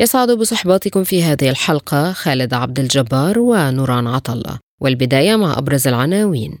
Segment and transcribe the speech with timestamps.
[0.00, 6.58] يسعد بصحباتكم في هذه الحلقة خالد عبد الجبار ونوران عطلة والبداية مع أبرز العناوين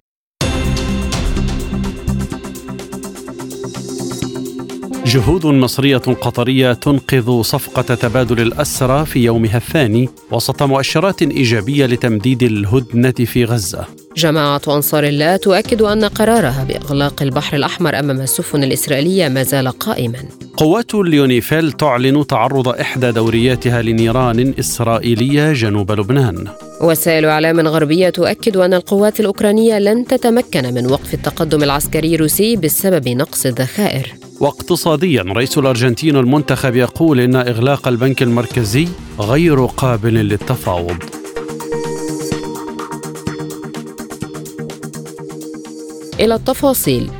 [5.06, 13.10] جهود مصرية قطرية تنقذ صفقة تبادل الأسرى في يومها الثاني وسط مؤشرات إيجابية لتمديد الهدنة
[13.10, 14.07] في غزة.
[14.16, 20.18] جماعة أنصار الله تؤكد أن قرارها بإغلاق البحر الأحمر أمام السفن الإسرائيلية ما زال قائما.
[20.56, 26.48] قوات اليونيفيل تعلن تعرض إحدى دورياتها لنيران إسرائيلية جنوب لبنان.
[26.80, 33.08] وسائل إعلام غربية تؤكد أن القوات الأوكرانية لن تتمكن من وقف التقدم العسكري الروسي بسبب
[33.08, 34.14] نقص الذخائر.
[34.40, 38.88] واقتصاديا رئيس الأرجنتين المنتخب يقول إن إغلاق البنك المركزي
[39.20, 41.17] غير قابل للتفاوض
[46.20, 47.10] إلى التفاصيل.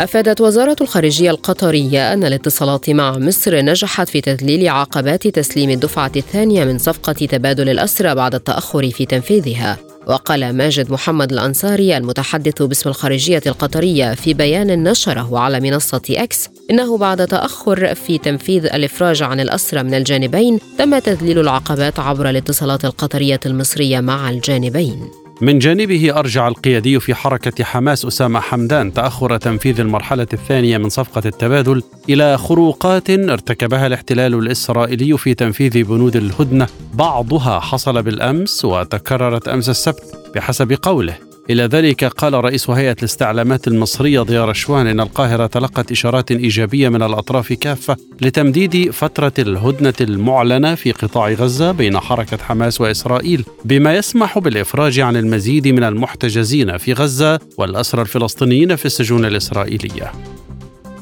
[0.00, 6.64] أفادت وزارة الخارجية القطرية أن الاتصالات مع مصر نجحت في تذليل عقبات تسليم الدفعة الثانية
[6.64, 9.78] من صفقة تبادل الأسرى بعد التأخر في تنفيذها.
[10.06, 16.98] وقال ماجد محمد الأنصاري المتحدث باسم الخارجية القطرية في بيان نشره على منصة أكس إنه
[16.98, 23.40] بعد تأخر في تنفيذ الإفراج عن الأسرى من الجانبين تم تذليل العقبات عبر الاتصالات القطرية
[23.46, 25.10] المصرية مع الجانبين.
[25.40, 31.22] من جانبه أرجع القيادي في حركة حماس أسامة حمدان تأخر تنفيذ المرحلة الثانية من صفقة
[31.26, 36.66] التبادل إلى خروقات ارتكبها الاحتلال الإسرائيلي في تنفيذ بنود الهدنة.
[36.94, 41.27] بعضها حصل بالأمس وتكررت أمس السبت بحسب قوله.
[41.50, 47.02] إلى ذلك قال رئيس هيئة الاستعلامات المصرية ضياء رشوان إن القاهرة تلقت إشارات إيجابية من
[47.02, 54.38] الأطراف كافة لتمديد فترة الهدنة المعلنة في قطاع غزة بين حركة حماس وإسرائيل بما يسمح
[54.38, 60.12] بالإفراج عن المزيد من المحتجزين في غزة والأسرى الفلسطينيين في السجون الإسرائيلية.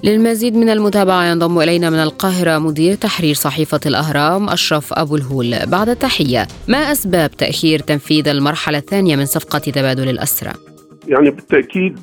[0.07, 5.89] للمزيد من المتابعة ينضم إلينا من القاهرة مدير تحرير صحيفة الأهرام أشرف أبو الهول بعد
[5.89, 10.53] التحية ما أسباب تأخير تنفيذ المرحلة الثانية من صفقة تبادل الأسرى؟
[11.09, 11.99] يعني بالتأكيد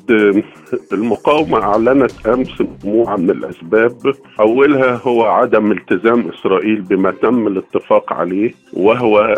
[0.92, 4.14] المقاومة أعلنت أمس مجموعة من الأسباب.
[4.40, 9.34] أولها هو عدم التزام إسرائيل بما تم الاتفاق عليه وهو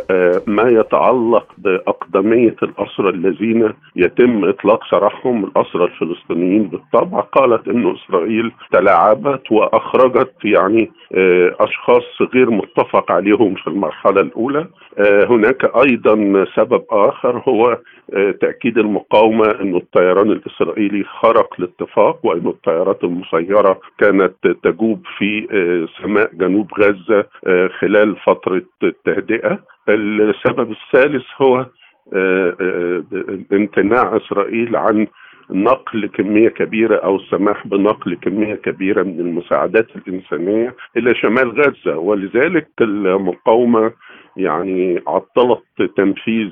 [0.46, 6.62] ما يتعلق بأقدمية الأسرى الذين يتم إطلاق سراحهم الأسرى الفلسطينيين.
[6.62, 10.90] بالطبع قالت أن إسرائيل تلاعبت وأخرجت يعني
[11.60, 12.04] أشخاص
[12.34, 14.66] غير متفق عليهم في المرحلة الأولى.
[15.00, 17.78] هناك أيضا سبب آخر هو
[18.40, 25.46] تأكيد المقاومة أن الطيران الإسرائيلي خرق الاتفاق وأن الطيارات المسيرة كانت تجوب في
[26.02, 27.26] سماء جنوب غزة
[27.80, 29.58] خلال فترة التهدئة.
[29.88, 31.66] السبب الثالث هو
[33.52, 35.06] امتناع إسرائيل عن
[35.50, 42.68] نقل كمية كبيرة أو السماح بنقل كمية كبيرة من المساعدات الإنسانية إلى شمال غزة ولذلك
[42.80, 43.92] المقاومة
[44.36, 45.62] يعني عطلت
[45.96, 46.50] تنفيذ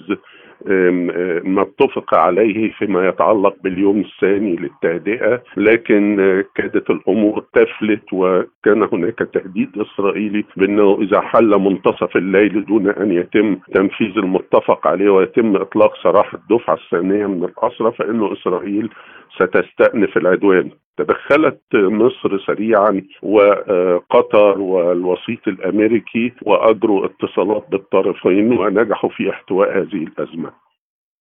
[1.44, 6.16] ما اتفق عليه فيما يتعلق باليوم الثاني للتهدئة لكن
[6.54, 13.56] كادت الأمور تفلت وكان هناك تهديد إسرائيلي بأنه إذا حل منتصف الليل دون أن يتم
[13.74, 18.88] تنفيذ المتفق عليه ويتم إطلاق سراح الدفعة الثانية من الاسرى فإنه إسرائيل
[19.34, 20.70] ستستأنف العدوان.
[20.99, 30.50] تدخلت مصر سريعا وقطر والوسيط الأمريكي وأجروا اتصالات بالطرفين ونجحوا في احتواء هذه الأزمة.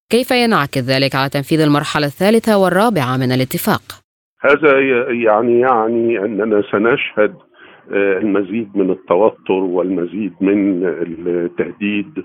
[0.09, 3.81] كيف ينعكس ذلك على تنفيذ المرحلة الثالثة والرابعة من الاتفاق؟
[4.41, 4.79] هذا
[5.11, 7.35] يعني يعني أننا سنشهد
[7.91, 12.23] المزيد من التوتر والمزيد من التهديد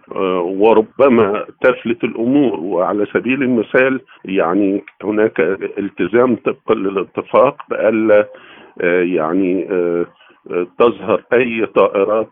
[0.61, 2.61] وربما تفلت الأمور.
[2.61, 5.41] وعلى سبيل المثال يعني هناك
[5.79, 8.29] التزام طبقا للاتفاق بألا
[9.03, 9.69] يعني
[10.79, 12.31] تظهر أي طائرات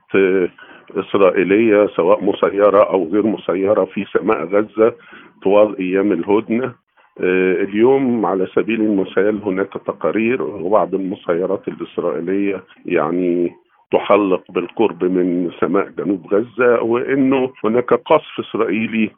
[0.96, 4.94] إسرائيلية سواء مسيرة أو غير مسيرة في سماء غزة
[5.42, 6.85] طوال أيام الهدنة.
[7.20, 13.52] اليوم على سبيل المثال هناك تقارير وبعض المسيرات الإسرائيلية يعني
[13.92, 19.10] تحلق بالقرب من سماء جنوب غزة وأنه هناك قصف إسرائيلي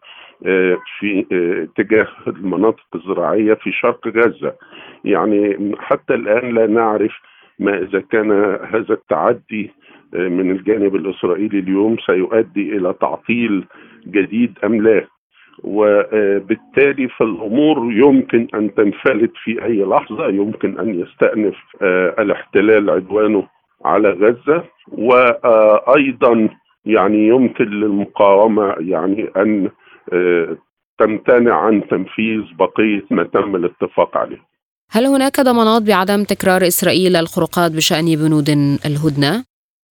[0.98, 4.54] في اتجاه المناطق الزراعية في شرق غزة.
[5.04, 7.12] يعني حتى الآن لا نعرف
[7.58, 8.30] ما إذا كان
[8.74, 9.70] هذا التعدي
[10.12, 13.64] من الجانب الإسرائيلي اليوم سيؤدي إلى تعطيل
[14.06, 15.06] جديد أم لا.
[15.64, 21.56] وبالتالي فالأمور يمكن أن تنفلت في أي لحظة يمكن أن يستأنف
[22.18, 23.46] الاحتلال عدوانه
[23.84, 26.48] على غزة وأيضا
[26.84, 29.70] يعني يمكن للمقاومة يعني أن
[30.98, 34.48] تمتنع عن تنفيذ بقية ما تم الاتفاق عليه.
[34.90, 38.48] هل هناك ضمانات بعدم تكرار إسرائيل الخروقات بشأن بنود
[38.86, 39.44] الهدنة؟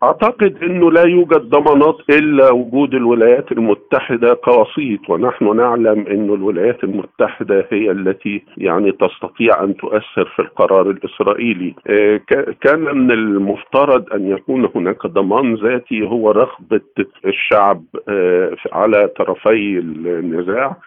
[0.04, 7.68] أعتقد إنه لا يوجد ضمانات إلا وجود الولايات المتحدة كوسيط ونحن نعلم إنه الولايات المتحدة
[7.72, 11.76] هي التي يعني تستطيع أن تؤثر في القرار الإسرائيلي.
[11.88, 12.22] آه،
[12.62, 16.82] كان من المفترض أن يكون هناك ضمان ذاتي هو رغبة
[17.26, 20.78] الشعب آه، على طرفي النزاع.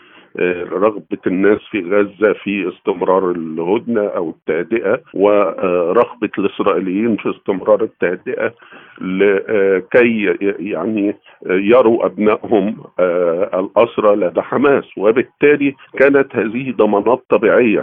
[0.72, 8.54] رغبة الناس في غزة في استمرار الهدنة أو التهدئة ورغبة الإسرائيليين في استمرار التهدئة
[9.00, 11.16] لكي يعني
[11.46, 14.84] يروا أبنائهم آه، الأسرى لدى حماس.
[14.96, 17.80] وبالتالي كانت هذه ضمانات طبيعية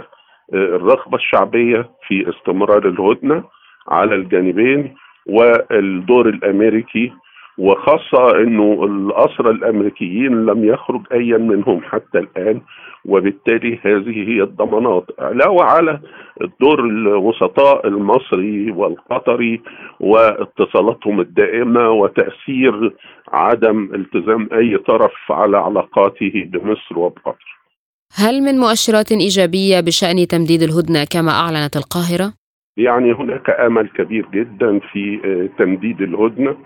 [0.54, 3.44] آه، الرغبة الشعبية في استمرار الهدنة
[3.88, 4.94] على الجانبين
[5.26, 7.12] والدور الأمريكي
[7.58, 12.60] وخاصة أنه الأسرى الأمريكيين لم يخرج أي منهم حتى الآن
[13.04, 15.04] وبالتالي هذه هي الضمانات.
[15.18, 16.00] علاوة على
[16.42, 19.60] الدور الوسطاء المصري والقطري
[20.00, 22.94] واتصالاتهم الدائمة وتأثير
[23.32, 27.58] عدم التزام أي طرف على علاقاته بمصر وبقطر.
[28.14, 32.32] هل من مؤشرات إيجابية بشأن تمديد الهدنة كما أعلنت القاهرة؟
[32.76, 35.18] يعني هناك آمل كبير جدا في
[35.58, 36.56] تمديد الهدنة.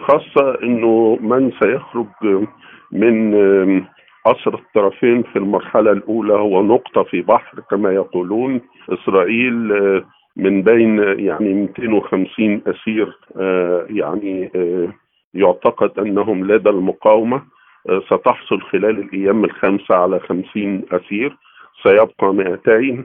[0.00, 2.06] خاصة أنه من سيخرج
[2.92, 3.34] من
[4.26, 8.60] أسر الطرفين في المرحلة الأولى هو نقطة في بحر كما يقولون.
[8.90, 9.54] إسرائيل
[10.36, 13.18] من بين يعني 250 أسير
[13.96, 14.50] يعني
[15.34, 17.42] يعتقد أنهم لدى المقاومة.
[18.06, 21.36] ستحصل خلال الأيام الخمسة على 50 أسير
[21.82, 23.04] سيبقى 200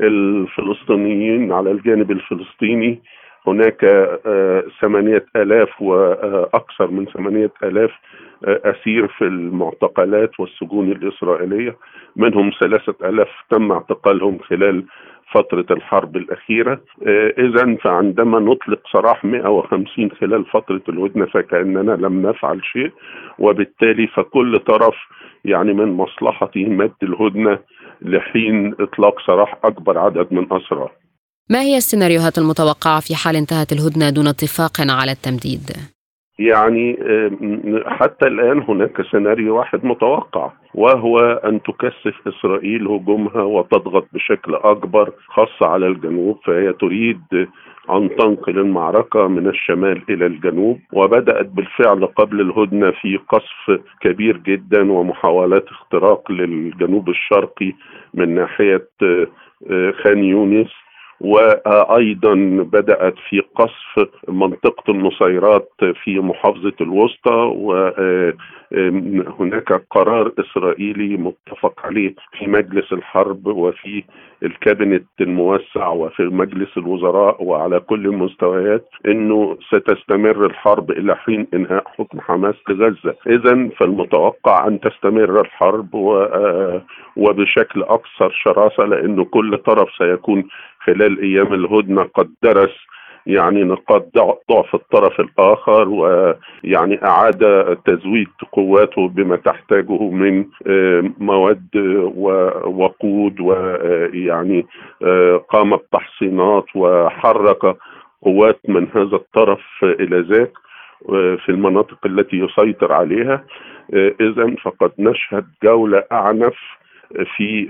[0.00, 3.02] الفلسطينيين على الجانب الفلسطيني
[3.46, 7.90] هناك آه، ثمانية آلاف وأكثر من ثمانية آلاف
[8.44, 11.76] آه، أسير في المعتقلات والسجون الإسرائيلية.
[12.16, 14.84] منهم ثلاثة آلاف تم اعتقالهم خلال
[15.32, 16.80] فترة الحرب الأخيرة.
[17.06, 22.90] آه، إذا فعندما نطلق سراح 150 خلال فترة الهدنة فكأننا لم نفعل شيء
[23.38, 24.94] وبالتالي فكل طرف
[25.44, 27.58] يعني من مصلحته مد الهدنة
[28.02, 30.88] لحين إطلاق سراح أكبر عدد من أسرى.
[31.50, 35.70] ما هي السيناريوهات المتوقعة في حال انتهت الهدنة دون اتفاق على التمديد؟
[36.38, 36.96] يعني
[37.86, 45.66] حتى الآن هناك سيناريو واحد متوقع وهو أن تكثف إسرائيل هجومها وتضغط بشكل أكبر خاصة
[45.66, 47.22] على الجنوب فهي تريد
[47.90, 54.92] أن تنقل المعركة من الشمال إلى الجنوب وبدأت بالفعل قبل الهدنة في قصف كبير جدا
[54.92, 57.72] ومحاولات اختراق للجنوب الشرقي
[58.14, 60.85] من ناحية آه، خان يونس
[61.20, 62.34] وأيضا
[62.72, 65.70] بدأت في قصف منطقة النصيرات
[66.04, 67.52] في محافظة الوسطى
[68.72, 74.04] وهناك قرار إسرائيلي متفق عليه في مجلس الحرب وفي
[74.42, 82.20] الكابينت الموسع وفي مجلس الوزراء وعلى كل المستويات إنه ستستمر الحرب إلى حين إنهاء حكم
[82.20, 85.94] حماس لغزة، اذا فالمتوقع أن تستمر الحرب
[87.16, 90.44] وبشكل أكثر شراسة لأنه كل طرف سيكون
[90.86, 92.86] خلال أيام الهدنة قد درس
[93.26, 94.06] يعني نقاط
[94.50, 101.68] ضعف الطرف الآخر ويعني أعاد تزويد قواته بما تحتاجه من آه، مواد
[102.16, 104.66] ووقود ويعني
[105.02, 107.76] آه، قام بتحصينات وحرك
[108.22, 110.52] قوات من هذا الطرف إلى ذاك
[111.08, 113.44] آه، في المناطق التي يسيطر عليها.
[114.20, 116.56] اذا فقد نشهد جولة أعنف
[117.36, 117.66] في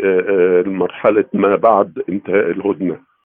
[0.66, 3.15] مرحلة ما بعد انتهاء الهدنة.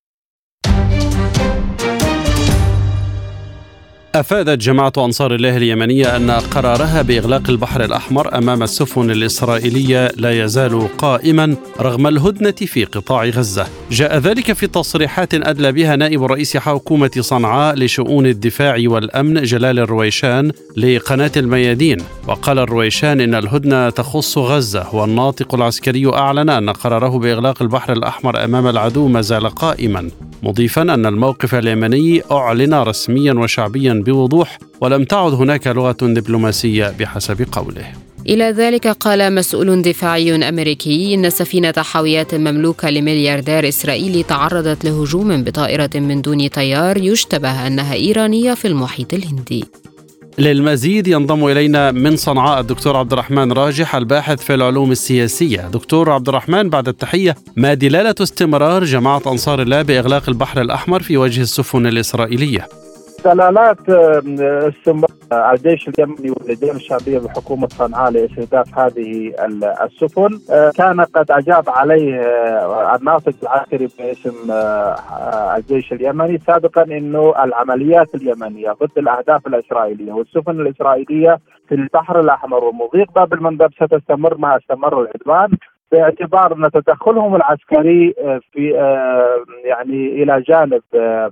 [4.22, 10.98] أفادت جماعة أنصار الله اليمنية أن قرارها بإغلاق البحر الأحمر أمام السفن الإسرائيلية لا يزال
[10.98, 13.68] قائما رغم الهدنة في قطاع غزة.
[13.92, 20.52] جاء ذلك في تصريحات أدلى بها نائب رئيس حكومة صنعاء لشؤون الدفاع والأمن جلال الرويشان
[20.78, 21.98] لقناة الميادين
[22.28, 28.68] وقال الرويشان إن الهدنة تخص غزة والناطق العسكري أعلن أن قراره بإغلاق البحر الأحمر أمام
[28.68, 30.10] العدو ما زال قائما
[30.44, 37.86] مضيفا أن الموقف اليمني أعلن رسميا وشعبيا بوضوح ولم تعد هناك لغة دبلوماسية بحسب قوله
[38.30, 45.90] إلى ذلك قال مسؤول دفاعي أمريكي إن سفينة حاويات مملوكة لملياردير إسرائيلي تعرضت لهجوم بطائرة
[45.96, 49.66] من دون طيار يشتبه أنها إيرانية في المحيط الهندي
[50.38, 55.62] للمزيد ينضم إلينا من صنعاء الدكتور عبد الرحمن راجح الباحث في العلوم السياسية.
[55.62, 61.18] دكتور عبد الرحمن بعد التحية، ما دلالة استمرار جماعة أنصار الله بإغلاق البحر الأحمر في
[61.18, 62.81] وجه السفن الإسرائيلية؟
[63.26, 63.90] دلالات
[64.40, 65.12] استمرار
[65.54, 69.34] الجيش اليمني واللجان الشعبية بحكومة صنعاء لإستهداف هذه
[69.84, 70.40] السفن.
[70.52, 78.16] آه، كان قد أجاب عليه آه، الناطق العسكري باسم آه، الجيش اليمني سابقا إنه العمليات
[78.16, 85.02] اليمنية ضد الأهداف الإسرائيلية والسفن الإسرائيلية في البحر الأحمر ومضيق باب المندب ستستمر ما استمر
[85.02, 85.58] العدوان.
[85.92, 88.14] باعتبار أن تدخلهم العسكري
[88.52, 88.70] في
[89.66, 90.82] يعني إلى جانب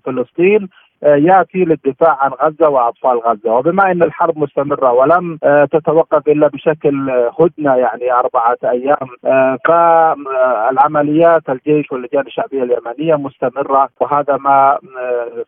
[0.06, 0.70] فلسطين
[1.04, 7.10] ياتي للدفاع عن غزة وأطفال غزة وبما إن الحرب مستمرة ولم آه، تتوقف إلا بشكل
[7.40, 14.78] هدنة يعني أربعة أيام آه، فالعمليات الجيش واللجان الشعبية اليمنية مستمرة وهذا ما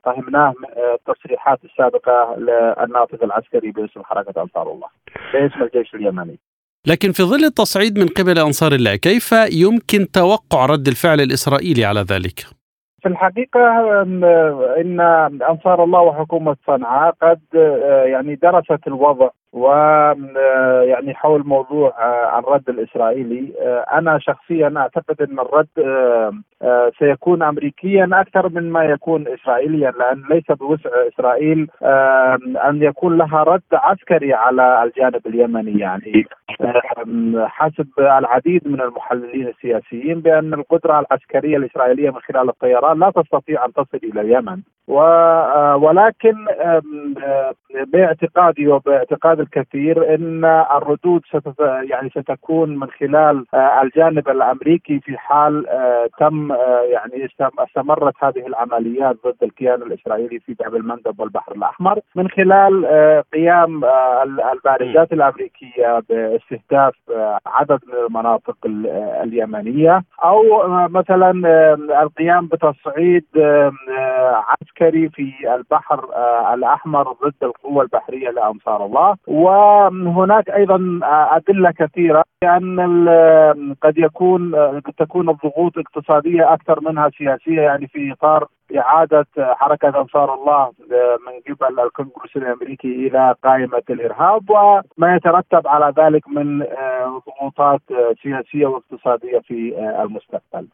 [0.04, 4.88] فهمناه من التصريحات السابقة للناطق العسكري باسم حركة أنصار الله
[5.34, 6.40] باسم الجيش اليمني
[6.88, 12.00] لكن في ظل التصعيد من قبل أنصار الله كيف يمكن توقع رد الفعل الإسرائيلي على
[12.02, 12.61] ذلك؟
[13.02, 14.02] في الحقيقة
[14.82, 15.00] إن
[15.50, 23.54] أنصار الله وحكومة صنعاء قد آه، يعني درست الوضع ويعني حول موضوع آه، الرد الإسرائيلي
[23.62, 25.68] آه، أنا شخصيا أعتقد إن الرد
[26.62, 31.68] آه، سيكون امريكيا أكثر من ما يكون اسرائيليا لأن ليس بوسع إسرائيل
[32.70, 35.80] أن يكون لها رد عسكري على الجانب اليمني.
[35.80, 36.26] يعني
[37.36, 43.74] حسب العديد من المحللين السياسيين بأن القدرة العسكرية الإسرائيلية من خلال الطيران لا تستطيع أن
[43.74, 44.62] تصل إلى اليمن.
[45.78, 46.36] ولكن
[47.94, 55.68] باعتقادي وباعتقاد الكثير إن الردود ستت يعني ستكون من خلال آه، الجانب الأمريكي في حال
[55.70, 57.30] آه، تم آه، يعني
[57.60, 62.86] استمرت هذه العمليات ضد الكيان الإسرائيلي في باب المندب والبحر الأحمر من خلال
[63.34, 63.82] قيام
[64.54, 66.94] البارجات الأمريكية باستهداف
[67.46, 68.58] عدد من المناطق
[69.24, 70.44] اليمنية أو
[70.88, 71.32] مثلا
[72.04, 73.26] القيام بتصعيد
[74.34, 76.06] عسكري في البحر
[76.54, 79.16] الأحمر ضد القوة البحرية لأنصار الله.
[79.32, 81.00] وهناك أيضا
[81.32, 82.80] أدلة كثيرة بأن
[83.84, 88.48] قد يكون قد تكون الضغوط اقتصاديه أكثر منها سياسية يعني في إطار
[88.78, 90.72] إعادة حركة أنصار الله
[91.26, 96.60] من قبل الكونغرس الأمريكي إلى قائمة الإرهاب وما يترتب على ذلك من
[97.28, 97.82] ضغوطات
[98.24, 100.68] سياسية واقتصادية في المستقبل.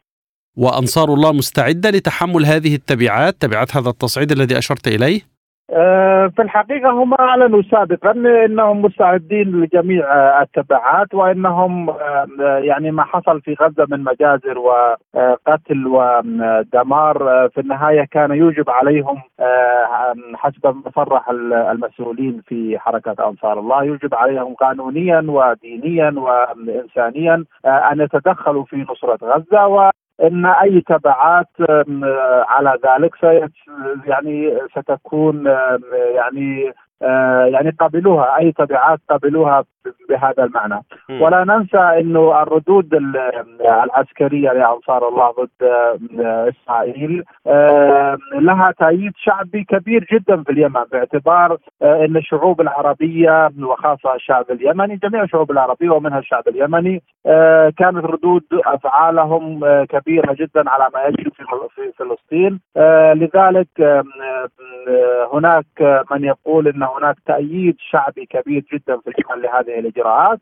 [0.56, 5.37] وأنصار الله مستعدة لتحمل هذه التبعات، تبعات هذا التصعيد الذي أشرت إليه؟
[5.70, 8.10] آه، في الحقيقة هم أعلنوا سابقا
[8.44, 10.04] أنهم مستعدين لجميع
[10.42, 18.30] التبعات وأنهم آه، يعني ما حصل في غزة من مجازر وقتل ودمار في النهاية كان
[18.30, 26.14] يوجب عليهم آه، حسب ما صرح المسؤولين في حركة أنصار الله يوجب عليهم قانونيا ودينيا
[26.16, 29.66] وإنسانيا أن يتدخلوا في نصرة غزة
[30.22, 31.48] إن أي تبعات
[32.48, 33.14] على ذلك
[34.06, 35.46] يعني ستكون
[36.14, 36.72] يعني
[37.02, 39.64] آه، يعني قبلوها أي تبعات قبلوها
[40.08, 40.82] بهذا المعنى.
[41.10, 42.94] ولا ننسى إنه الردود
[43.84, 51.58] العسكرية لأنصار الله ضد آه، إسرائيل آه، لها تأييد شعبي كبير جدا في اليمن باعتبار
[51.82, 57.02] إن الشعوب العربية وخاصة الشعب اليمني جميع الشعوب العربية ومنها الشعب اليمني
[57.78, 62.60] كانت ردود أفعالهم كبيرة جدا على ما يجري في فلسطين.
[63.14, 63.68] لذلك
[65.32, 70.40] هناك من يقول إن هناك تأييد شعبي كبير جدا في اليمن لهذه الإجراءات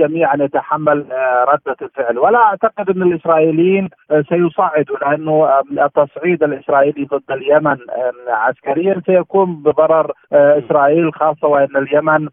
[0.00, 2.18] آه، جميعا يتحمل آه، ردة الفعل.
[2.18, 7.76] ولا أعتقد أن الإسرائيليين آه، سيصعدوا لأنه التصعيد الإسرائيلي ضد اليمن
[8.28, 12.28] عسكريا سيكون بضرر إسرائيل خاصة وأن اليمن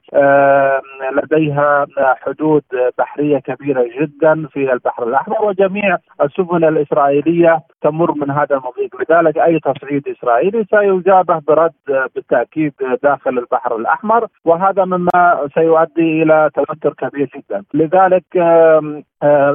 [1.24, 2.64] لديها حدود
[2.98, 8.96] بحرية كبيرة جدا في البحر الأحمر وجميع السفن الإسرائيلية تمر من هذا المضيق.
[9.02, 11.72] لذلك أي تصعيد إسرائيلي سيجابه برد
[12.16, 17.57] بالتأكيد داخل البحر الأحمر وهذا مما سيؤدي إلى توتر كبير جدا.
[17.74, 18.24] لذلك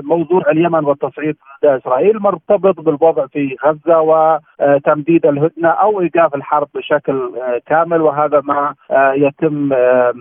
[0.02, 7.32] موضوع اليمن والتصعيد ضد إسرائيل مرتبط بالوضع في غزة وتمديد الهدنة أو ايقاف الحرب بشكل
[7.66, 8.74] كامل وهذا ما
[9.14, 9.72] يتم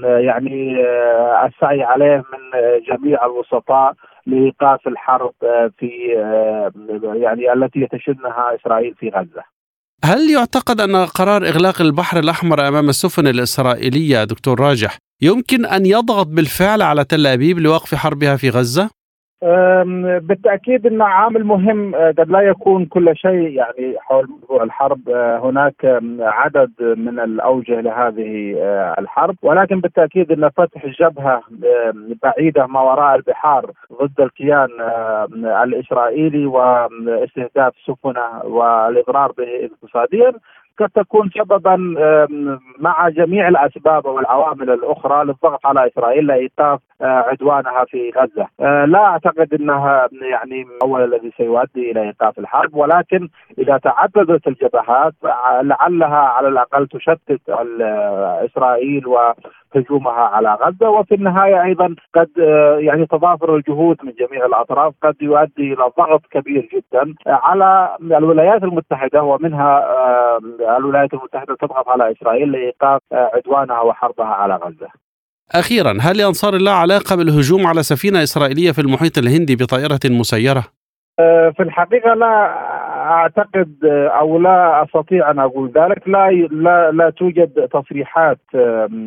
[0.03, 0.75] يعني
[1.45, 3.93] السعي عليه من جميع الوسطاء
[4.25, 5.33] لإيقاف الحرب
[5.77, 5.89] في
[7.13, 9.43] يعني التي يتشنها إسرائيل في غزة.
[10.03, 16.27] هل يعتقد أن قرار إغلاق البحر الأحمر أمام السفن الإسرائيلية دكتور راجح يمكن أن يضغط
[16.27, 19.01] بالفعل على تل أبيب لوقف حربها في غزة؟
[20.19, 25.39] بالتأكيد إن عامل مهم آه، قد لا يكون كل شيء يعني حول موضوع الحرب آه،
[25.39, 31.41] هناك عدد من الأوجه لهذه آه، الحرب ولكن بالتأكيد إن فتح جبهه
[32.23, 34.69] بعيدة ما وراء البحار ضد الكيان
[35.63, 40.33] الإسرائيلي واستهداف سفنة والاضرار به اقتصاديا
[40.81, 41.75] قد تكون سببا
[42.79, 48.47] مع جميع الأسباب والعوامل الأخرى للضغط على إسرائيل لايقاف آه، عدوانها في غزة.
[48.59, 55.13] آه، لا أعتقد إنها يعني هو الذي سيؤدي إلى ايقاف الحرب ولكن إذا تعددت الجبهات
[55.61, 57.41] لعلها على الأقل تشتت
[58.45, 59.17] إسرائيل و
[59.75, 65.15] هجومها على غزة وفي النهاية أيضا قد آه، يعني تضافر الجهود من جميع الأطراف قد
[65.21, 70.39] يؤدي إلى ضغط كبير جدا على الولايات المتحدة ومنها آه،
[70.77, 74.87] الولايات المتحدة تضغط على إسرائيل لإيقاف آه، عدوانها وحربها على غزة.
[75.55, 80.63] أخيرا هل لانصار الله علاقة بالهجوم على سفينة إسرائيلية في المحيط الهندي بطائرة مسيرة؟
[81.57, 82.55] في الحقيقة لا
[83.11, 83.85] أعتقد
[84.19, 86.07] أو لا أستطيع أن أقول ذلك.
[86.07, 88.39] لا لا, لا توجد تصريحات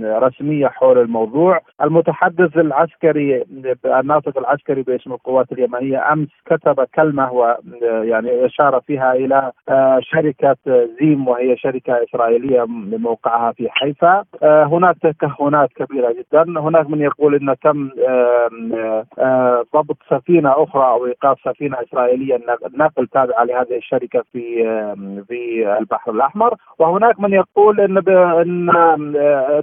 [0.04, 1.60] رسمية حول الموضوع.
[1.82, 3.44] المتحدث العسكري
[3.86, 10.56] الناطق العسكري باسم القوات اليمنية أمس كتب كلمة ويعني أشار فيها إلى آه، شركة
[11.00, 12.64] زيم وهي شركة إسرائيلية
[12.98, 14.24] موقعها في حيفا.
[14.42, 16.60] آه، هناك تكهنات كبيرة جدا.
[16.60, 17.90] هناك من يقول إن تم
[19.18, 22.40] آه، ضبط سفينة أخرى أو إيقاف سفينة إسرائيلية
[22.74, 23.93] نقل تابعة لهذه الشركة
[24.32, 24.64] في
[25.28, 26.54] في البحر الأحمر.
[26.78, 28.70] وهناك من يقول إن إن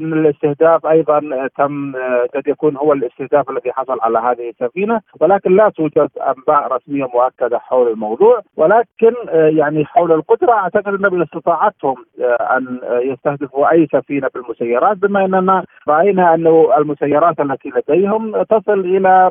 [0.01, 1.93] إن الاستهداف أيضا تم
[2.35, 5.01] قد يكون هو الاستهداف الذي حصل على هذه السفينة.
[5.21, 8.41] ولكن لا توجد أنباء رسمية مؤكدة حول الموضوع.
[8.57, 11.95] ولكن يعني حول القدرة أعتقد إن باستطاعتهم
[12.41, 19.29] أن يستهدفوا أي سفينة بالمسيرات بما إننا راينا أنه المسيرات التي لديهم تصل إلى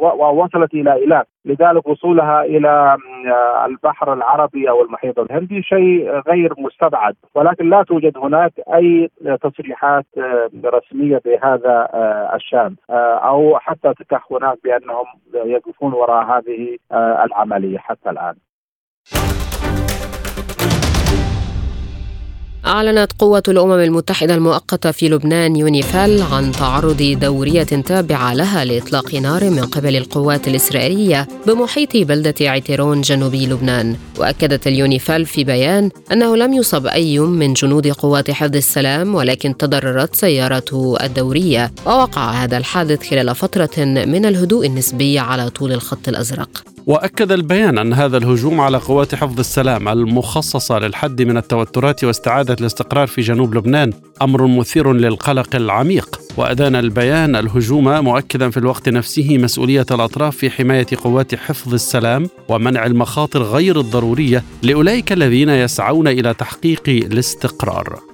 [0.00, 2.96] ووصلت إلى ايلات لذلك وصولها إلى
[3.66, 7.14] البحر العربي أو المحيط الهندي شيء غير مستبعد.
[7.34, 9.10] ولكن لا توجد هناك أي
[9.42, 10.06] تصريحات
[10.64, 11.88] رسمية بهذا
[12.34, 12.76] الشأن.
[12.90, 16.76] أو حتى تكهنات بأنهم يقفون وراء هذه
[17.24, 18.34] العملية حتى الآن.
[22.66, 29.50] أعلنت قوة الأمم المتحدة المؤقتة في لبنان يونيفال عن تعرض دورية تابعة لها لإطلاق نار
[29.50, 33.96] من قبل القوات الإسرائيلية بمحيط بلدة عتيرون جنوبي لبنان.
[34.18, 40.14] وأكدت اليونيفال في بيان أنه لم يصب أي من جنود قوات حفظ السلام ولكن تضررت
[40.14, 41.72] سيارته الدورية.
[41.86, 46.71] ووقع هذا الحادث خلال فترة من الهدوء النسبي على طول الخط الأزرق.
[46.86, 53.06] وأكد البيان أن هذا الهجوم على قوات حفظ السلام المخصصة للحد من التوترات واستعادة الاستقرار
[53.06, 53.92] في جنوب لبنان
[54.22, 56.20] أمر مثير للقلق العميق.
[56.36, 62.86] وادان البيان الهجوم مؤكدا في الوقت نفسه مسؤولية الأطراف في حماية قوات حفظ السلام ومنع
[62.86, 68.11] المخاطر غير الضرورية لأولئك الذين يسعون إلى تحقيق الاستقرار.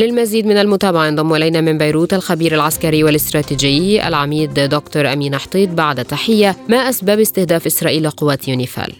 [0.00, 6.04] للمزيد من المتابعة انضم إلينا من بيروت الخبير العسكري والاستراتيجي العميد دكتور أمين حطيط بعد
[6.04, 8.92] تحية ما أسباب استهداف إسرائيل لقوات يونيفال؟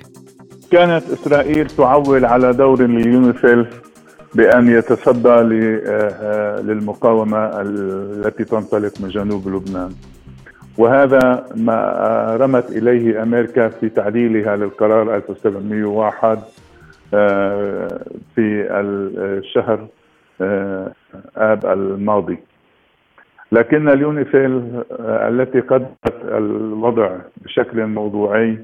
[0.72, 3.66] كانت إسرائيل تعول على دور ليونيفيل
[4.34, 9.92] بأن يتصدى آه، للمقاومة التي تنطلق من جنوب لبنان
[10.78, 16.38] وهذا ما رمت إليه أمريكا في تعديلها للقرار 1701
[17.14, 18.00] آه،
[18.34, 19.86] في الشهر
[21.36, 22.38] آب الماضي.
[23.52, 28.58] لكن اليونيفيل آه، التي قدمت الوضع بشكل موضوعي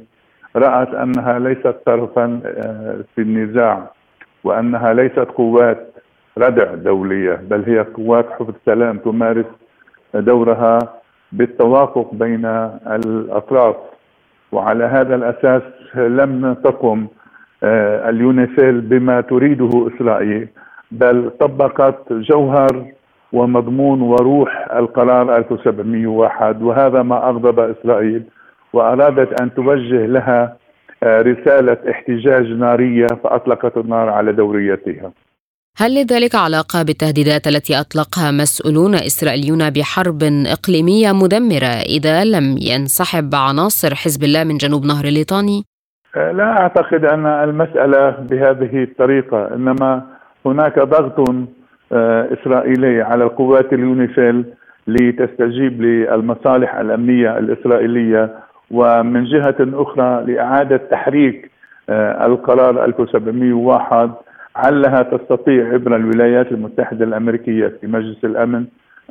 [0.56, 3.90] رأت أنها ليست طرفا آه، في النزاع
[4.44, 5.92] وأنها ليست قوات
[6.38, 9.46] ردع دولية بل هي قوات حفظ سلام تمارس
[10.14, 10.78] دورها
[11.32, 12.46] بالتوافق بين
[12.86, 13.76] الأطراف.
[14.52, 15.62] وعلى هذا الأساس
[15.94, 17.06] لم تقم
[18.08, 20.48] اليونيفيل بما تريده إسرائيل
[20.90, 22.84] بل طبقت جوهر
[23.32, 28.22] ومضمون وروح القرار 1701 وهذا ما أغضب إسرائيل
[28.72, 30.56] وأرادت أن توجه لها
[31.02, 35.12] آه، رسالة احتجاج نارية فأطلقت النار على دوريتها
[35.78, 43.94] هل لذلك علاقة بالتهديدات التي أطلقها مسؤولون إسرائيليون بحرب إقليمية مدمرة إذا لم ينسحب عناصر
[43.94, 45.64] حزب الله من جنوب نهر الليطاني؟
[46.16, 50.15] آه، لا أعتقد أن المسألة بهذه الطريقة إنما
[50.46, 51.30] هناك ضغط
[51.92, 54.44] آه، إسرائيلي على القوات اليونيفيل
[54.86, 58.30] لتستجيب للمصالح الأمنية الإسرائيلية.
[58.70, 61.50] ومن جهة أخرى لإعادة تحريك
[61.88, 64.10] آه، القرار 1701
[64.56, 68.64] علها تستطيع عبر الولايات المتحدة الأمريكية في مجلس الأمن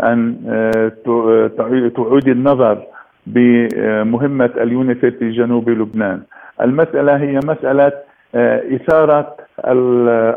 [0.04, 0.92] أن آه،
[1.58, 2.84] تعيد النظر
[3.28, 6.22] بمهمة اليونيفيل في جنوب لبنان.
[6.62, 7.92] المسألة هي مسألة
[8.76, 9.36] إثارة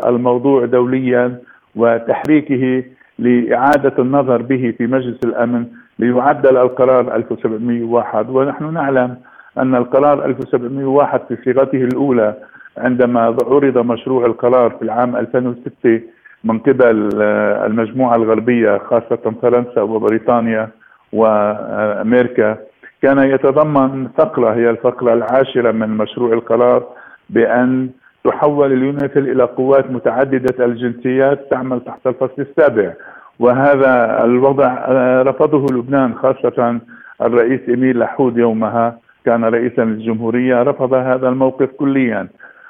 [0.06, 1.38] الموضوع دوليا
[1.76, 2.84] وتحريكه
[3.18, 5.66] لإعادة النظر به في مجلس الأمن
[5.98, 9.16] ليعدل القرار 1701 ونحن نعلم
[9.58, 12.34] أن القرار 1701 في صيغته الأولى
[12.78, 16.00] عندما عرض مشروع القرار في العام 2006
[16.44, 20.68] من قبل آه، المجموعة الغربية خاصة فرنسا وبريطانيا
[21.12, 22.56] وأمريكا
[23.02, 26.86] كان يتضمن فقرة هي الفقرة العاشرة من مشروع القرار
[27.30, 27.88] بأن
[28.24, 32.92] تحول اليونيفيل إلى قوات متعددة الجنسيات تعمل تحت الفصل السابع.
[33.38, 36.80] وهذا الوضع آه، رفضه لبنان خاصة
[37.22, 42.28] الرئيس إميل لحود يومها كان رئيسا للجمهورية رفض هذا الموقف كليا.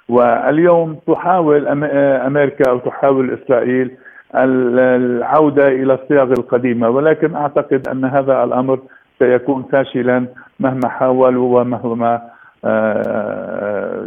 [0.08, 3.90] واليوم تحاول آه، أمريكا أو تحاول إسرائيل
[4.34, 6.88] العودة إلى الصيغ القديمة.
[6.90, 8.78] ولكن أعتقد أن هذا الأمر
[9.18, 10.26] سيكون فاشلا
[10.60, 12.20] مهما حاولوا ومهما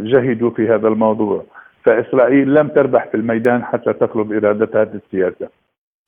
[0.02, 1.44] جهدوا في هذا الموضوع.
[1.84, 5.48] فإسرائيل لم تربح في الميدان حتى تطلب إرادتها السياسة.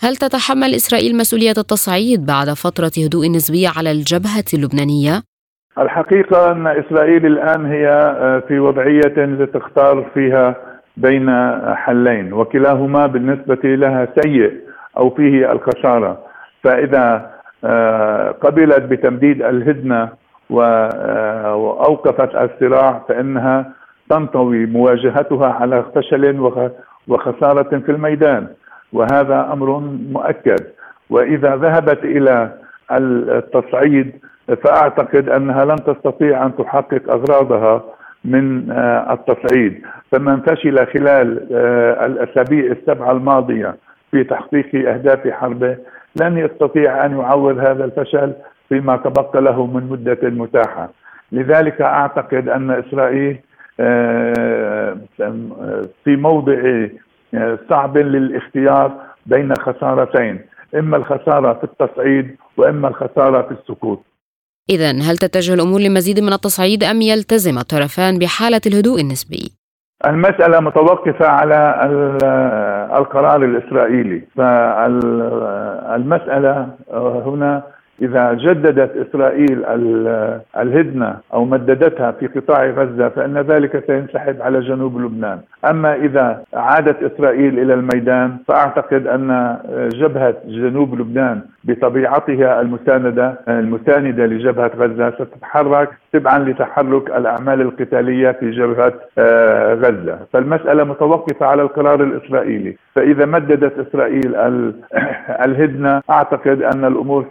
[0.01, 5.23] هل تتحمل إسرائيل مسؤولية التصعيد بعد فترة هدوء نسبي على الجبهة اللبنانية؟
[5.79, 10.57] الحقيقة أن إسرائيل الآن هي آه، في وضعية لتختار فيها
[10.97, 11.31] بين
[11.75, 14.53] حلين وكلاهما بالنسبة لها سيء
[14.97, 16.19] أو فيه الخسارة.
[16.63, 17.31] فإذا
[17.65, 20.09] آه، قبلت بتمديد الهدنة
[20.53, 23.73] آه، وأوقفت الصراع فإنها
[24.11, 26.51] تنطوي مواجهتها على فشل
[27.09, 28.47] وخسارة في الميدان.
[28.93, 29.79] وهذا أمر
[30.13, 30.65] مؤكد.
[31.11, 32.53] وإذا ذهبت إلى
[32.91, 34.13] التصعيد
[34.65, 37.83] فأعتقد أنها لن تستطيع أن تحقق أغراضها
[38.25, 39.83] من آه، التصعيد.
[40.13, 43.77] فمن فشل خلال آه، الأسابيع السبعة الماضية
[44.11, 45.77] في تحقيق أهداف حربه
[46.21, 48.33] لن يستطيع أن يعوض هذا الفشل.
[48.69, 50.91] فيما تبقى له من مدة متاحة.
[51.33, 53.39] لذلك أعتقد أن إسرائيل
[53.81, 54.97] آه،
[56.05, 56.87] في موضع
[57.71, 58.93] صعب للاختيار
[59.27, 60.41] بين خسارتين
[60.75, 64.03] إما الخسارة في التصعيد وإما الخسارة في السكوت
[64.71, 69.53] إذا هل تتجه الأمور لمزيد من التصعيد أم يلتزم الطرفان بحالة الهدوء النسبي؟
[70.07, 71.81] المسألة متوقفة على
[72.99, 74.23] القرار الإسرائيلي.
[74.37, 75.29] فالمسألة
[77.27, 77.63] هنا
[78.03, 79.65] إذا جددت إسرائيل
[80.57, 85.39] الهدنة أو مددتها في قطاع غزة فإن ذلك سينسحب على جنوب لبنان.
[85.71, 89.57] أما إذا عادت إسرائيل إلى الميدان فأعتقد أن
[89.95, 98.93] جبهة جنوب لبنان بطبيعتها المساندة المساندة لجبهة غزة ستتحرك تبعا لتحرك الأعمال القتالية في جبهة
[99.19, 100.19] آه، غزة.
[100.33, 102.77] فالمسألة متوقفة على القرار الإسرائيلي.
[102.95, 104.37] فإذا مددت إسرائيل
[105.47, 107.27] الهدنة أعتقد أن الأمور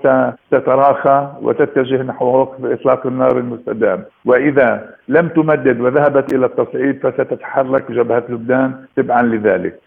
[0.54, 4.04] ستتراخى وتتجه نحو وقف إطلاق النار المستدام.
[4.26, 9.80] وإذا لم تمدد وذهبت إلى التصعيد فستتحرك جبهة لبنان تبعا لذلك.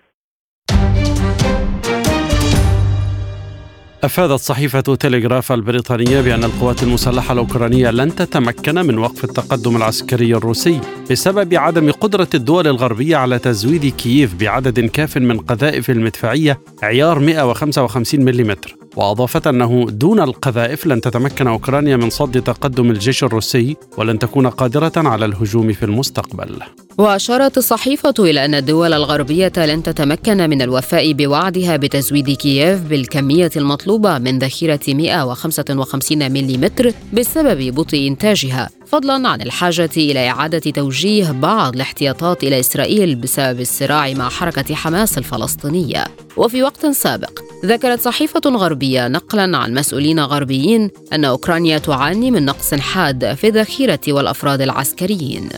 [4.05, 10.81] أفادت صحيفة تلغراف البريطانية بأن القوات المسلحة الأوكرانية لن تتمكن من وقف التقدم العسكري الروسي
[11.11, 18.24] بسبب عدم قدرة الدول الغربية على تزويد كييف بعدد كاف من قذائف المدفعية عيار 155
[18.24, 18.50] ملم
[18.96, 24.92] وأضافت أنه دون القذائف لن تتمكن أوكرانيا من صد تقدم الجيش الروسي ولن تكون قادرة
[24.96, 26.62] على الهجوم في المستقبل.
[26.98, 34.18] وأشارت الصحيفة إلى أن الدول الغربية لن تتمكن من الوفاء بوعدها بتزويد كييف بالكمية المطلوبة
[34.18, 36.70] من ذخيرة 155 ملم
[37.12, 38.70] بسبب بطء إنتاجها.
[38.87, 45.18] فضلا عن الحاجة إلى إعادة توجيه بعض الاحتياطات إلى إسرائيل بسبب الصراع مع حركة حماس
[45.18, 46.04] الفلسطينية.
[46.37, 52.74] وفي وقت سابق ذكرت صحيفة غربية نقلا عن مسؤولين غربيين أن أوكرانيا تعاني من نقص
[52.74, 55.48] حاد في الذخيرة والأفراد العسكريين.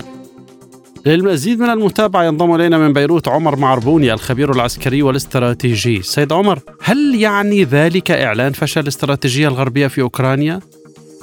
[1.08, 7.14] للمزيد من المتابعة ينضم إلينا من بيروت عمر معربوني الخبير العسكري والاستراتيجي سيد عمر هل
[7.14, 10.60] يعني ذلك إعلان فشل الاستراتيجية الغربية في أوكرانيا؟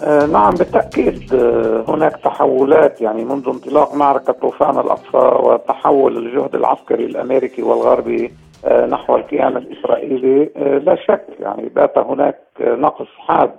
[0.04, 7.06] آه نعم بالتأكيد آه هناك تحولات يعني منذ انطلاق معركة طوفان الأقصى وتحول الجهد العسكري
[7.06, 8.32] الأمريكي والغربي
[8.65, 13.52] آه نحو الكيان الإسرائيلي آه، لا شك يعني بات هناك نقص حاد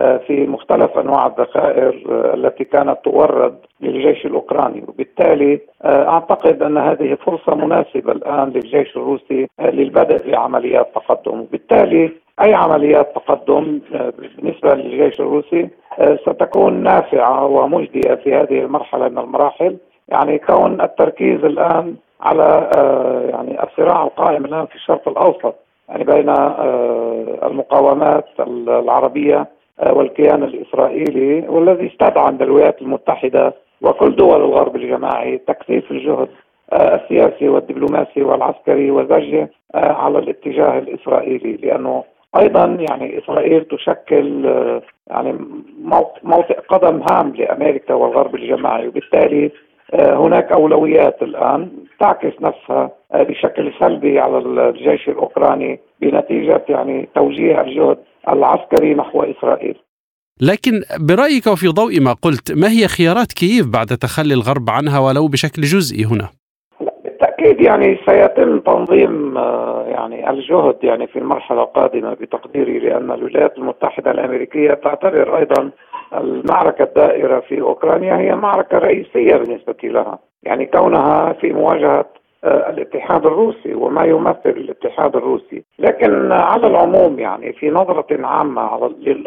[0.00, 4.84] في مختلف أنواع الذخائر آه، التي كانت تورد للجيش الأوكراني.
[4.88, 11.40] وبالتالي آه، أعتقد أن هذه فرصة مناسبة الآن للجيش الروسي للبدء في عمليات تقدم.
[11.40, 13.80] وبالتالي أي عمليات تقدم
[14.18, 15.68] بالنسبة للجيش الروسي
[16.00, 19.76] ستكون نافعة ومجدية في هذه المرحلة من المراحل.
[20.08, 22.70] يعني كون التركيز الآن على
[23.32, 25.54] يعني الصراع القائم الآن في الشرق الأوسط
[25.88, 26.28] يعني بين
[27.42, 28.24] المقاومات
[28.68, 29.46] العربية
[29.86, 36.28] والكيان الإسرائيلي والذي استدعى الولايات المتحدة وكل دول الغرب الجماعي تكثيف الجهد
[36.72, 42.04] السياسي والدبلوماسي والعسكري وزجة على الاتجاه الإسرائيلي لأنه
[42.36, 44.44] أيضا يعني إسرائيل تشكل
[45.10, 45.38] يعني
[46.24, 49.50] موطئ قدم هام لأمريكا والغرب الجماعي وبالتالي
[49.94, 57.98] هناك أولويات الآن تعكس نفسها بشكل سلبي على الجيش الأوكراني بنتيجة يعني توجيه الجهد
[58.28, 59.74] العسكري نحو إسرائيل.
[60.42, 65.28] لكن برأيك وفي ضوء ما قلت ما هي خيارات كييف بعد تخلي الغرب عنها ولو
[65.28, 66.28] بشكل جزئي هنا؟
[67.04, 74.10] بالتأكيد يعني سيتم تنظيم آه، يعني الجهد يعني في المرحلة القادمة بتقديري لأن الولايات المتحدة
[74.10, 75.70] الأمريكية تعتبر أيضا
[76.14, 82.04] المعركة الدائرة في أوكرانيا هي معركة رئيسية بالنسبة لها، يعني كونها في مواجهة
[82.44, 88.62] آه، الاتحاد الروسي وما يمثل الاتحاد الروسي، لكن على العموم يعني في نظرة عامة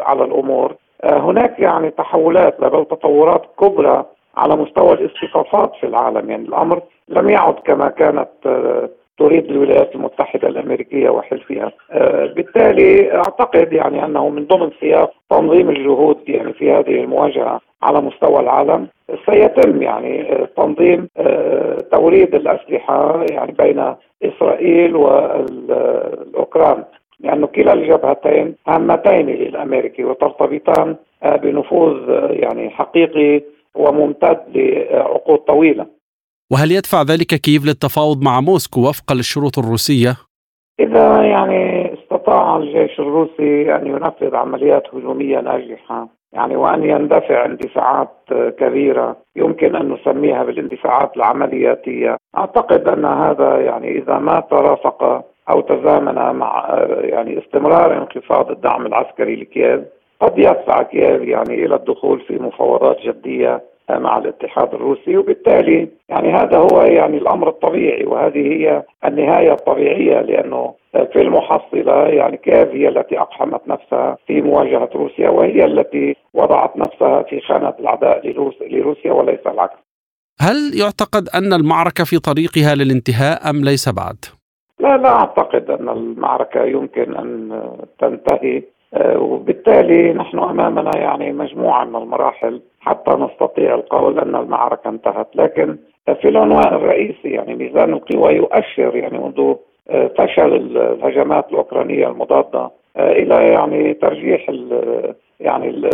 [0.00, 4.04] على الأمور آه، هناك يعني تحولات بل تطورات كبرى
[4.36, 6.30] على مستوى الاصطفافات في العالم.
[6.30, 13.72] يعني الأمر لم يعد كما كانت آه، تريد الولايات المتحدة الأمريكية وحلفها آه، بالتالي أعتقد
[13.72, 18.88] يعني أنه من ضمن سياق تنظيم الجهود يعني في هذه المواجهة على مستوى العالم
[19.26, 21.08] سيتم يعني آه، تنظيم
[21.92, 26.84] توريد الأسلحة يعني بين إسرائيل والأوكران.
[27.20, 30.96] لأن كلا الجبهتين هامتين للأمريكي وترتبطان
[31.42, 31.96] بنفوذ
[32.30, 33.42] يعني حقيقي
[33.74, 35.86] وممتد لعقود طويلة.
[36.52, 40.16] وهل يدفع ذلك كييف للتفاوض مع موسكو وفقا للشروط الروسية؟
[40.80, 48.16] إذا يعني استطاع الجيش الروسي أن ينفذ عمليات هجومية ناجحة يعني وأن يندفع اندفاعات
[48.58, 56.36] كبيرة يمكن أن نسميها بالاندفاعات العملياتية أعتقد أن هذا يعني إذا ما ترافق أو تزامن
[56.36, 59.80] مع يعني استمرار انخفاض الدعم العسكري لكييف
[60.20, 66.56] قد يدفع كييف يعني إلى الدخول في مفاوضات جدية مع الاتحاد الروسي وبالتالي يعني هذا
[66.56, 73.18] هو يعني الأمر الطبيعي وهذه هي النهاية الطبيعية لأنه في المحصلة يعني كيف هي التي
[73.20, 78.28] أقحمت نفسها في مواجهة روسيا وهي التي وضعت نفسها في خانة العداء
[78.64, 79.76] لروسيا وليس العكس.
[80.40, 84.16] هل يعتقد أن المعركة في طريقها للانتهاء أم ليس بعد؟
[84.80, 87.60] لا لا أعتقد أن المعركة يمكن أن
[87.98, 88.62] تنتهي
[89.16, 95.76] وبالتالي نحن أمامنا يعني مجموعة من المراحل حتى نستطيع القول ان المعركة انتهت، لكن
[96.20, 99.54] في العنوان الرئيسي يعني ميزان القوى يؤشر يعني منذ
[99.90, 104.50] آه، فشل الهجمات الأوكرانية المضادة آه، إلى يعني ترجيح
[105.40, 105.90] يعني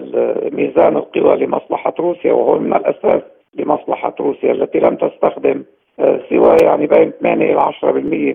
[0.53, 3.23] ميزان القوى لمصلحة روسيا وهو من الأساس
[3.55, 5.65] لمصلحة روسيا التي لم تستخدم
[6.29, 7.85] سوى يعني بين 8 إلى 10%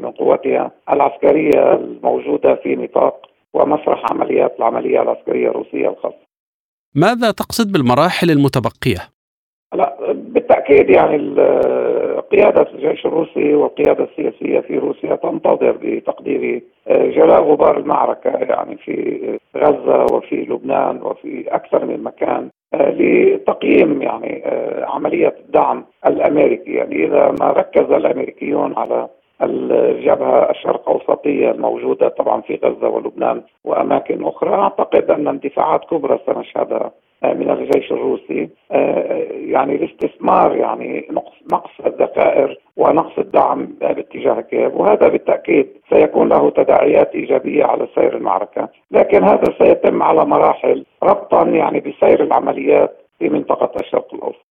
[0.02, 6.26] من قوتها العسكرية الموجودة في نطاق ومسرح عمليات العملية العسكرية الروسية الخاصة.
[6.96, 9.16] ماذا تقصد بالمراحل المتبقية؟
[9.74, 11.18] لا بالتأكيد يعني
[12.32, 20.06] قيادة الجيش الروسي والقيادة السياسية في روسيا تنتظر بتقديري جلاء غبار المعركة يعني في غزة
[20.16, 24.44] وفي لبنان وفي أكثر من مكان لتقييم يعني
[24.84, 29.10] عملية الدعم الأمريكي يعني إذا ما ركز الأمريكيون على
[29.42, 34.54] الجبهة الشرق أوسطية الموجودة طبعا في غزة ولبنان وأماكن أخرى.
[34.54, 36.92] أعتقد أن اندفاعات كبرى سنشهدها
[37.24, 38.50] من الجيش الروسي.
[39.32, 41.08] يعني الاستثمار يعني
[41.52, 44.74] نقص الذخائر ونقص الدعم باتجاه كييف.
[44.74, 51.44] وهذا بالتأكيد سيكون له تداعيات إيجابية على سير المعركة، لكن هذا سيتم على مراحل ربطا
[51.44, 54.46] يعني بسير العمليات في منطقة الشرق الأوسط.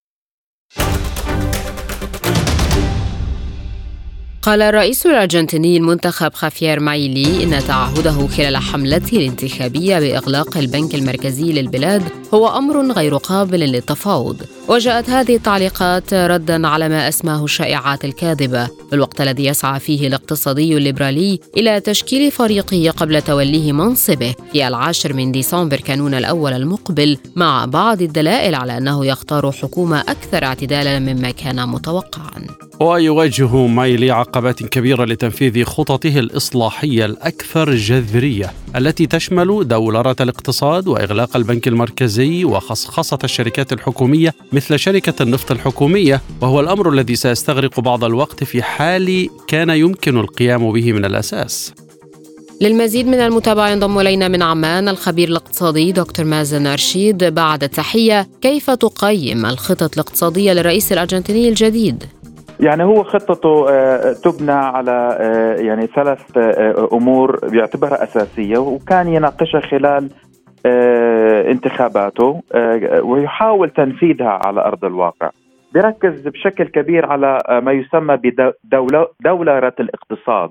[4.45, 12.03] قال الرئيس الأرجنتيني المنتخب خافير مايلي إن تعهده خلال حملته الانتخابية بإغلاق البنك المركزي للبلاد
[12.35, 14.43] هو أمر غير قابل للتفاوض.
[14.69, 18.67] وجاءت هذه التعليقات ردا على ما أسماه الشائعات الكاذبة.
[18.67, 25.13] في الوقت الذي يسعى فيه الاقتصادي الليبرالي إلى تشكيل فريقه قبل توليه منصبه في العاشر
[25.13, 31.31] من ديسمبر كانون الأول المقبل مع بعض الدلائل على أنه يختار حكومة أكثر اعتدالا مما
[31.31, 32.47] كان متوقعا.
[32.81, 41.68] ويواجه مايلي عقبات كبيرة لتنفيذ خططه الإصلاحية الأكثر جذرية التي تشمل دولرة الاقتصاد وإغلاق البنك
[41.68, 48.62] المركزي وخصخصة الشركات الحكومية مثل شركة النفط الحكومية وهو الأمر الذي سيستغرق بعض الوقت في
[48.62, 51.73] حال كان يمكن القيام به من الأساس
[52.61, 58.70] للمزيد من المتابعة ينضم إلينا من عمان الخبير الاقتصادي دكتور مازن أرشيد بعد التحية كيف
[58.70, 62.05] تقيم الخطط الاقتصادية للرئيس الأرجنتيني الجديد؟
[62.61, 69.61] يعني هو خطته آه، تبنى على آه، يعني ثلاث آه، أمور بيعتبرها أساسية وكان يناقشها
[69.61, 70.11] خلال
[71.51, 72.43] انتخاباته
[73.03, 75.31] ويحاول تنفيذها على أرض الواقع.
[75.75, 78.17] بيركز بشكل كبير على ما يسمى
[78.64, 80.51] بدولة الاقتصاد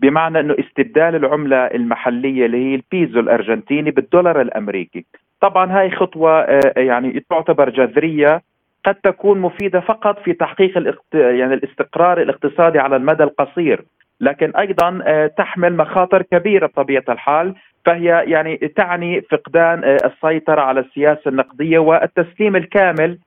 [0.00, 5.06] بمعنى إنه استبدال العملة المحلية اللي هي البيزو الأرجنتيني بالدولار الأمريكي
[5.40, 8.42] طبعا هاي خطوة آه، يعني تعتبر جذرية
[8.86, 11.14] قد تكون مفيدة فقط في تحقيق الاقت...
[11.14, 13.84] يعني الاستقرار الاقتصادي على المدى القصير.
[14.20, 17.54] لكن أيضا آه، تحمل مخاطر كبيرة بطبيعة الحال
[17.86, 23.18] فهي يعني تعني فقدان آه، السيطرة على السياسة النقدية والتسليم الكامل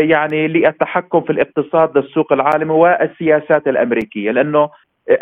[0.00, 4.30] يعني للتحكم في الاقتصاد للسوق العالمي والسياسات الأمريكية.
[4.30, 4.70] لأنه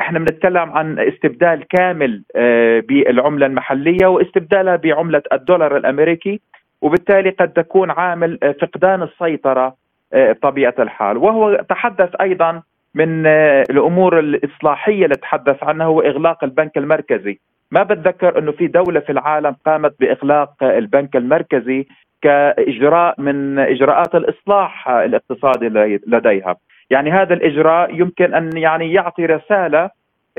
[0.01, 6.41] إحنا بنتكلم عن استبدال كامل آه، بالعملة المحلية واستبدالها بعملة الدولار الأمريكي.
[6.83, 9.75] وبالتالي قد تكون عامل آه، فقدان السيطرة
[10.13, 11.17] آه، بطبيعة الحال.
[11.17, 12.63] وهو تحدث أيضا
[12.95, 13.27] من
[13.71, 17.39] الأمور الإصلاحية اللي تحدث عنها هو إغلاق البنك المركزي.
[17.71, 21.87] ما بتذكر إنه في دولة في العالم قامت بإغلاق البنك المركزي
[22.23, 25.69] كإجراء من إجراءات الإصلاح الاقتصادي
[26.07, 26.57] لديها.
[26.91, 29.91] يعني هذا الإجراء يمكن أن يعني يعطي رسالة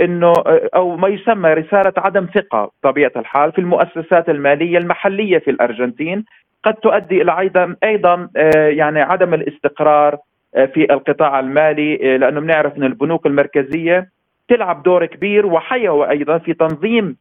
[0.01, 0.33] إنه
[0.75, 6.25] أو ما يسمى رسالة عدم ثقة بطبيعة الحال في المؤسسات المالية المحلية في الأرجنتين.
[6.63, 10.17] قد تؤدي إلى أيضا أيضا آه، يعني عدم الاستقرار
[10.55, 14.09] آه، في القطاع المالي آه، لأنه بنعرف إن البنوك المركزية
[14.47, 17.17] تلعب دور كبير وحيوي أيضا في تنظيم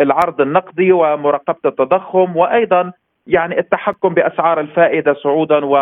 [0.00, 2.92] العرض النقدي ومراقبة التضخم وأيضا
[3.26, 5.76] يعني التحكم بأسعار الفائدة صعودا و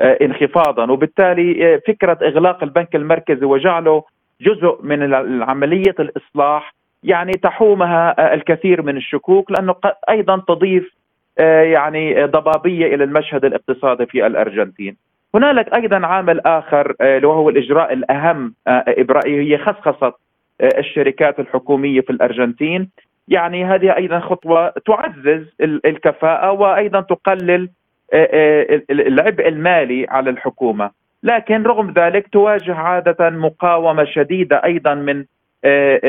[0.00, 0.90] آه، انخفاضا.
[0.90, 4.02] وبالتالي فكرة إغلاق البنك المركزي وجعله
[4.40, 9.74] جزء من عمليه الإصلاح يعني تحومها آه، الكثير من الشكوك لأنه
[10.10, 10.96] أيضا تضيف
[11.38, 14.96] يعني ضبابية إلى المشهد الاقتصادي في الأرجنتين.
[15.34, 20.14] هنالك أيضا عامل آخر وهو الإجراء الأهم إبرائي هي خصخصة
[20.60, 22.90] الشركات الحكومية في الأرجنتين
[23.28, 27.68] يعني هذه أيضا خطوة تعزز الكفاءة وأيضا تقلل
[28.12, 30.90] آه، آه، العبء المالي على الحكومة
[31.22, 35.24] لكن رغم ذلك تواجه عادة مقاومة شديدة أيضا من
[35.64, 36.00] آه،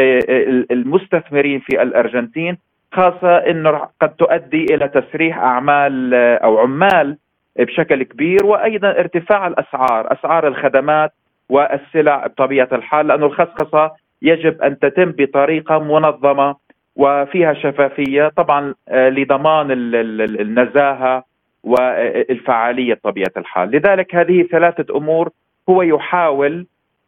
[0.71, 2.57] المستثمرين في الأرجنتين
[2.93, 7.17] خاصة انه قد تؤدي إلى تسريح أعمال أو عمال
[7.59, 11.11] بشكل كبير وأيضا ارتفاع الأسعار، أسعار الخدمات
[11.49, 13.91] والسلع بطبيعة الحال لأنه الخصخصة
[14.21, 16.55] يجب أن تتم بطريقة منظمة
[16.95, 21.23] وفيها شفافية طبعا لضمان النزاهة
[21.67, 25.29] والفعالية بطبيعة الحال، لذلك هذه ثلاثة أمور
[25.69, 26.65] هو يحاول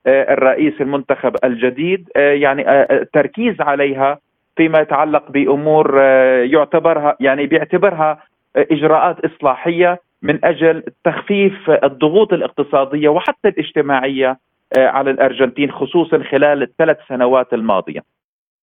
[0.08, 4.19] آه، الرئيس المنتخب الجديد آه، يعني آه، التركيز عليها
[4.56, 6.02] فيما يتعلق بأمور
[6.43, 8.24] يعتبرها يعني بيعتبرها
[8.56, 14.38] إجراءات إصلاحية من أجل تخفيف الضغوط الاقتصادية وحتى الاجتماعية
[14.78, 18.02] على الأرجنتين خصوصا خلال الثلاث سنوات الماضية.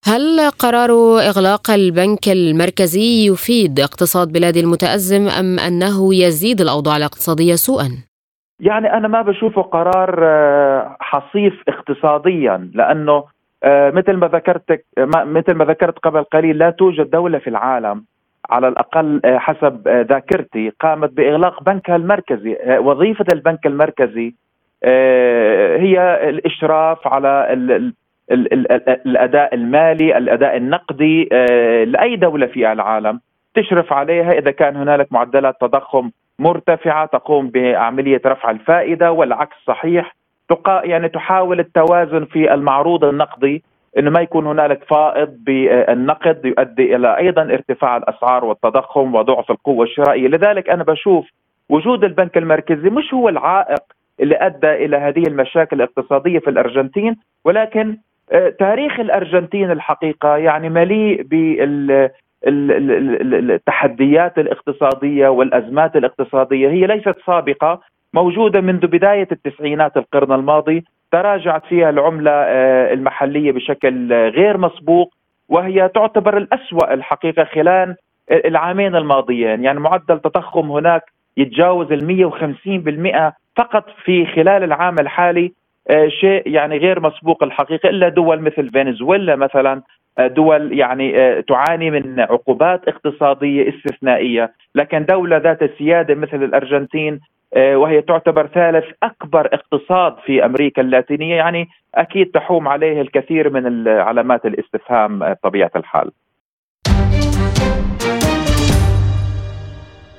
[0.08, 0.90] هل قرار
[1.30, 7.88] إغلاق البنك المركزي يفيد اقتصاد بلاد المتأزم أم أنه يزيد الأوضاع الاقتصادية سوءا؟
[8.60, 13.24] يعني أنا ما بشوفه قرار آه، حصيف اقتصاديا لأنه
[13.64, 18.04] آه، مثل ما ذكرت مثل ما ذكرت قبل قليل لا توجد دولة في العالم
[18.50, 24.34] على الأقل آه، حسب ذاكرتي قامت بإغلاق بنكها المركزي وظيفة البنك المركزي
[25.78, 27.46] هي الإشراف على
[28.30, 33.20] الأداء المالي، الأداء النقدي آه، لأي دولة في العالم
[33.54, 34.32] تشرف عليها.
[34.32, 40.16] إذا كان هنالك معدلات تضخم مرتفعة تقوم بعملية رفع الفائدة والعكس صحيح.
[40.68, 43.62] يعني تحاول التوازن في المعروض النقدي
[43.98, 50.28] إنه ما يكون هنالك فائض بالنقد يؤدي إلى أيضا ارتفاع الأسعار والتضخم وضعف القوة الشرائية،
[50.28, 51.26] لذلك أنا بشوف
[51.68, 53.82] وجود البنك المركزي مش هو العائق
[54.20, 57.96] اللي أدى إلى هذه المشاكل الاقتصادية في الأرجنتين ولكن
[58.58, 62.10] تاريخ الأرجنتين الحقيقة يعني مليء بال
[62.46, 66.68] التحديات الاقتصادية والأزمات الاقتصادية.
[66.68, 67.80] هي ليست سابقة
[68.14, 75.14] موجودة منذ بداية التسعينات القرن الماضي تراجعت فيها العملة آه، المحلية بشكل غير مسبوق
[75.48, 77.96] وهي تعتبر الأسوأ الحقيقة خلال
[78.30, 79.64] العامين الماضيين.
[79.64, 81.02] يعني معدل تضخم هناك
[81.36, 85.46] يتجاوز ال 150% فقط في خلال العام الحالي.
[85.46, 85.52] آه،
[86.08, 89.82] شيء يعني غير مسبوق الحقيقة إلا دول مثل فنزويلا مثلا
[90.18, 97.20] آه، دول يعني آه، تعاني من عقوبات اقتصادية استثنائية، لكن دولة ذات سيادة مثل الأرجنتين
[97.56, 104.46] وهي تعتبر ثالث أكبر اقتصاد في أمريكا اللاتينية يعني أكيد تحوم عليه الكثير من علامات
[104.46, 106.10] الاستفهام بطبيعه الحال.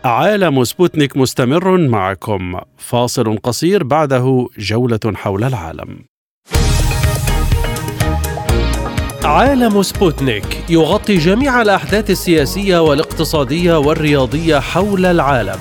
[0.06, 2.60] عالم سبوتنيك مستمر معكم.
[2.78, 6.00] فاصل قصير بعده جولة حول العالم.
[9.24, 15.60] عالم سبوتنيك يغطي جميع الأحداث السياسية والاقتصادية والرياضية حول العالم.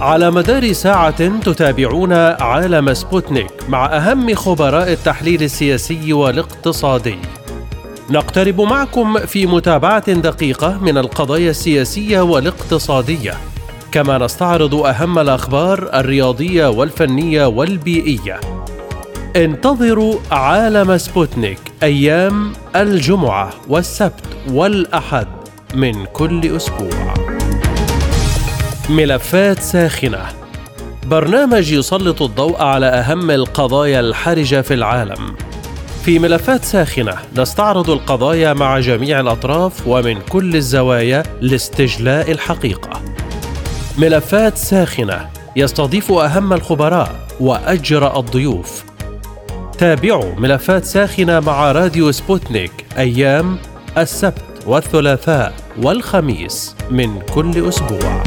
[0.00, 7.18] على مدار ساعة تتابعون عالم سبوتنيك مع أهم خبراء التحليل السياسي والاقتصادي.
[8.10, 13.34] نقترب معكم في متابعة دقيقة من القضايا السياسية والاقتصادية،
[13.92, 18.40] كما نستعرض أهم الأخبار الرياضية والفنية والبيئية.
[19.36, 25.26] انتظروا عالم سبوتنيك أيام الجمعة والسبت والأحد
[25.74, 27.14] من كل أسبوع.
[28.88, 30.26] ملفات ساخنة
[31.06, 35.36] برنامج يسلط الضوء على أهم القضايا الحرجة في العالم.
[36.04, 43.02] في ملفات ساخنة نستعرض القضايا مع جميع الأطراف ومن كل الزوايا لاستجلاء الحقيقة.
[43.98, 48.84] ملفات ساخنة يستضيف أهم الخبراء وأجرأ الضيوف.
[49.78, 53.58] تابعوا ملفات ساخنة مع راديو سبوتنيك أيام
[53.98, 58.22] السبت والثلاثاء والخميس من كل أسبوع.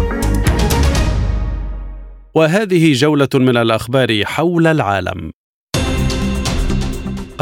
[2.36, 5.32] وهذه جولة من الأخبار حول العالم.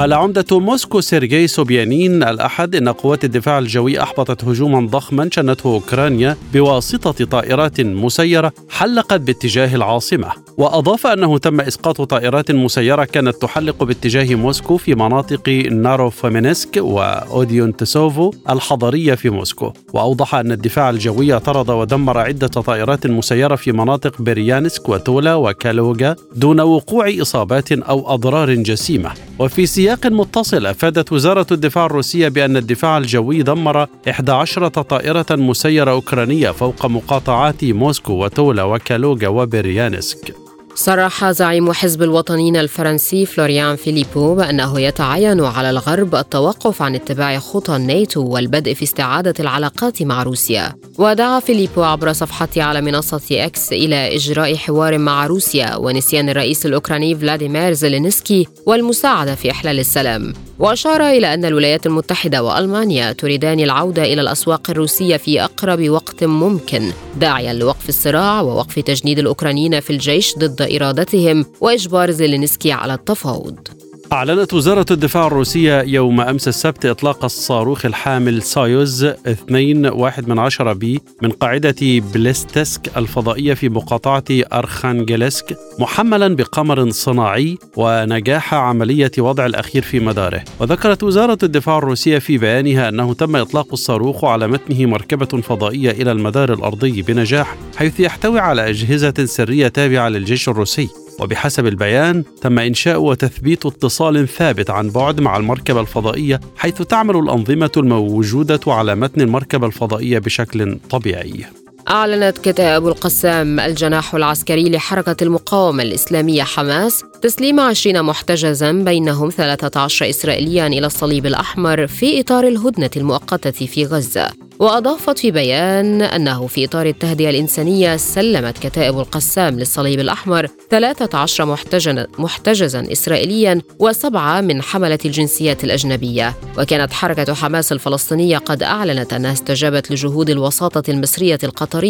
[0.02, 6.38] قال عمدة موسكو سيرجي سوبيانين الأحد إن قوات الدفاع الجوي أحبطت هجوما ضخما شنته أوكرانيا
[6.54, 10.28] بواسطة طائرات مسيرة حلقت باتجاه العاصمة.
[10.58, 19.16] وأضاف أنه تم إسقاط طائرات مسيرة كانت تحلق باتجاه موسكو في مناطق ناروفومينسك وأودينتسوفو الحضرية
[19.16, 19.74] في موسكو.
[19.94, 26.60] وأوضح أن الدفاع الجوي طرد ودمر عدة طائرات مسيرة في مناطق بريانسك وتولا وكالوغا دون
[26.62, 29.12] وقوع إصابات أو أضرار جسيمة.
[29.40, 36.52] وفي سياق متصل أفادت وزارة الدفاع الروسية بأن الدفاع الجوي دمر 11 طائرة مسيرة أوكرانية
[36.52, 40.36] فوق مقاطعات موسكو وتولا وكالوغا وبريانسك
[40.76, 47.76] صرح زعيم حزب الوطنيين الفرنسي فلوريان فيليبو بأنه يتعين على الغرب التوقف عن اتباع خطى
[47.76, 50.74] الناتو والبدء في استعادة العلاقات مع روسيا.
[50.98, 57.16] ودعا فيليبو عبر صفحته على منصة إكس إلى إجراء حوار مع روسيا ونسيان الرئيس الأوكراني
[57.16, 60.34] فلاديمير زيلينسكي والمساعدة في إحلال السلام.
[60.62, 66.92] وأشار إلى أن الولايات المتحدة وألمانيا تريدان العودة إلى الأسواق الروسية في أقرب وقت ممكن
[67.18, 73.81] داعيا لوقف الصراع ووقف تجنيد الأوكرانيين في الجيش ضد إرادتهم وإجبار زيلينسكي على التفاوض.
[74.14, 80.74] أعلنت وزارة الدفاع الروسية يوم أمس السبت إطلاق الصاروخ الحامل سويوز 2 واحد من عشرة
[80.74, 89.82] بي من قاعدة بليسيتسك الفضائية في مقاطعة أرخانجيلسك محملا بقمر صناعي ونجاح عملية وضع الأخير
[89.82, 90.44] في مداره.
[90.60, 96.12] وذكرت وزارة الدفاع الروسية في بيانها أنه تم إطلاق الصاروخ على متنه مركبة فضائية إلى
[96.12, 101.01] المدار الأرضي بنجاح حيث يحتوي على أجهزة سرية تابعة للجيش الروسي.
[101.22, 107.72] وبحسب البيان تم إنشاء وتثبيت اتصال ثابت عن بعد مع المركبة الفضائية حيث تعمل الأنظمة
[107.78, 111.61] الموجودة على متن المركبة الفضائية بشكل طبيعي.
[111.92, 120.68] أعلنت كتائب القسام الجناح العسكري لحركة المقاومة الإسلامية حماس تسليم 20 محتجزا بينهم 13 إسرائيليا
[120.68, 124.30] إلى الصليب الأحمر في إطار الهدنة المؤقتة في غزة.
[124.60, 132.08] وأضافت في بيان أنه في إطار التهدئة الإنسانية سلمت كتائب القسام للصليب الأحمر 13 محتجزا,
[132.18, 136.34] محتجزا إسرائيليا وسبعة من حملة الجنسيات الأجنبية.
[136.58, 141.81] وكانت حركة حماس الفلسطينية قد أعلنت أنها استجابت لجهود الوساطة المصرية القطرية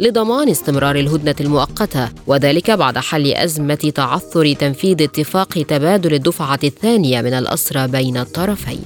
[0.00, 7.32] لضمان استمرار الهدنة المؤقتة وذلك بعد حل أزمة تعثر تنفيذ اتفاق تبادل الدفعة الثانية من
[7.32, 8.82] الأسرى بين الطرفين.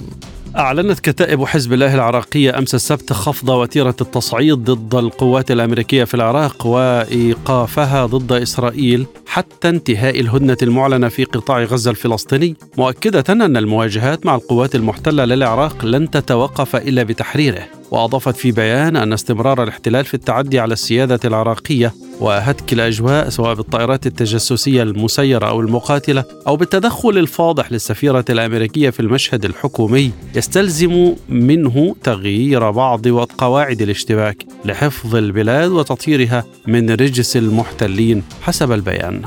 [0.57, 6.65] أعلنت كتائب حزب الله العراقية أمس السبت خفض وتيرة التصعيد ضد القوات الأمريكية في العراق
[6.67, 14.35] وإيقافها ضد إسرائيل حتى انتهاء الهدنة المعلنة في قطاع غزة الفلسطيني مؤكدة أن المواجهات مع
[14.35, 17.80] القوات المحتلة للعراق لن تتوقف إلا بتحريره.
[17.91, 24.07] وأضافت في بيان أن استمرار الاحتلال في التعدي على السيادة العراقية وهتك الأجواء سواء بالطائرات
[24.07, 32.71] التجسسية المسيرة أو المقاتلة أو بالتدخل الفاضح للسفيرة الأمريكية في المشهد الحكومي يستلزم منه تغيير
[32.71, 39.21] بعض قواعد الاشتباك لحفظ البلاد وتطهيرها من رجس المحتلين حسب البيان.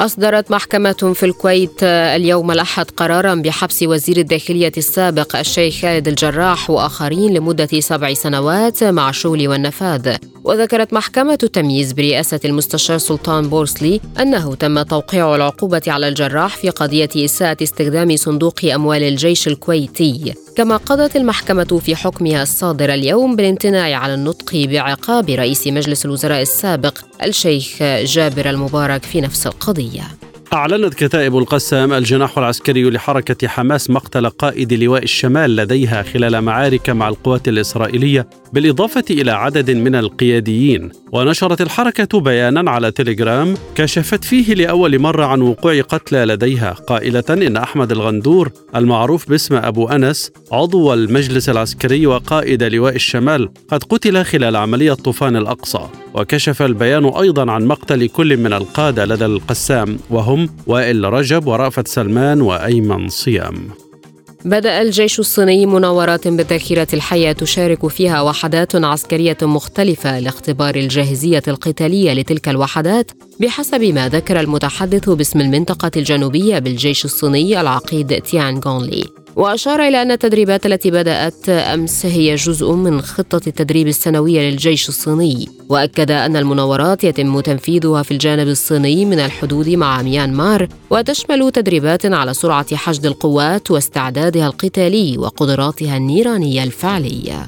[0.00, 7.34] أصدرت محكمة في الكويت اليوم الأحد قرارا بحبس وزير الداخلية السابق الشيخ خالد الجراح وآخرين
[7.34, 10.16] لمدة سبع سنوات مع الشغل والنفاذ.
[10.44, 17.08] وذكرت محكمة التمييز برئاسة المستشار سلطان بورسلي أنه تم توقيع العقوبة على الجراح في قضية
[17.16, 20.34] إساءة استخدام صندوق أموال الجيش الكويتي.
[20.56, 26.98] كما قضت المحكمة في حكمها الصادر اليوم بالامتناع على النطق بعقاب رئيس مجلس الوزراء السابق
[27.22, 30.02] الشيخ جابر المبارك في نفس القضية.
[30.52, 37.08] أعلنت كتائب القسام الجناح العسكري لحركة حماس مقتل قائد لواء الشمال لديها خلال معارك مع
[37.08, 40.90] القوات الإسرائيلية بالإضافة إلى عدد من القياديين.
[41.12, 47.56] ونشرت الحركة بيانا على تليجرام كشفت فيه لأول مرة عن وقوع قتلى لديها قائلة إن
[47.56, 54.56] أحمد الغندور المعروف باسم أبو أنس عضو المجلس العسكري وقائد لواء الشمال قد قتل خلال
[54.56, 55.88] عملية طوفان الأقصى.
[56.14, 60.35] وكشف البيان أيضا عن مقتل كل من القادة لدى القسام وهم
[60.66, 63.56] وائل رجب ورأفت سلمان وأيمن صيام.
[64.44, 72.48] بدأ الجيش الصيني مناورات بالذاكرة الحية تشارك فيها وحدات عسكرية مختلفة لاختبار الجاهزية القتالية لتلك
[72.48, 73.10] الوحدات
[73.40, 80.10] بحسب ما ذكر المتحدث باسم المنطقة الجنوبية بالجيش الصيني العقيد تيان غونلي وأشار إلى أن
[80.10, 87.04] التدريبات التي بدأت أمس هي جزء من خطة التدريب السنوية للجيش الصيني وأكد أن المناورات
[87.04, 93.70] يتم تنفيذها في الجانب الصيني من الحدود مع ميانمار وتشمل تدريبات على سرعة حشد القوات
[93.70, 97.46] واستعدادها القتالي وقدراتها النيرانية الفعلية.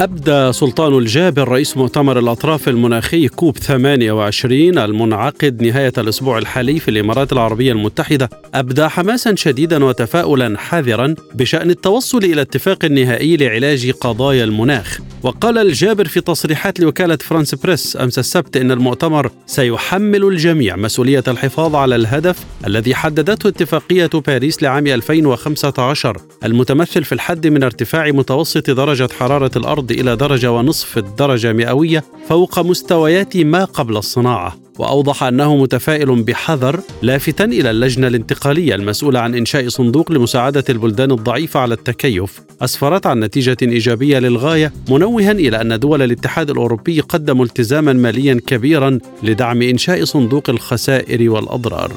[0.00, 7.32] أبدى سلطان الجابر رئيس مؤتمر الأطراف المناخي كوب 28 المنعقد نهاية الأسبوع الحالي في الإمارات
[7.32, 14.98] العربية المتحدة أبدى حماسا شديدا وتفاؤلا حذرا بشأن التوصل إلى اتفاق نهائي لعلاج قضايا المناخ.
[15.22, 21.74] وقال الجابر في تصريحات لوكالة فرانس بريس أمس السبت إن المؤتمر سيحمل الجميع مسؤولية الحفاظ
[21.74, 29.08] على الهدف الذي حددته اتفاقية باريس لعام 2015 المتمثل في الحد من ارتفاع متوسط درجة
[29.18, 35.56] حرارة الأرض الأرض إلى درجة ونصف الدرجة مئوية فوق مستويات ما قبل الصناعة وأوضح أنه
[35.56, 42.40] متفائل بحذر لافتا إلى اللجنة الانتقالية المسؤولة عن إنشاء صندوق لمساعدة البلدان الضعيفة على التكيف.
[42.62, 48.98] أسفرت عن نتيجة إيجابية للغاية منوها إلى أن دول الاتحاد الأوروبي قدموا التزاما ماليا كبيرا
[49.22, 51.92] لدعم إنشاء صندوق الخسائر والأضرار.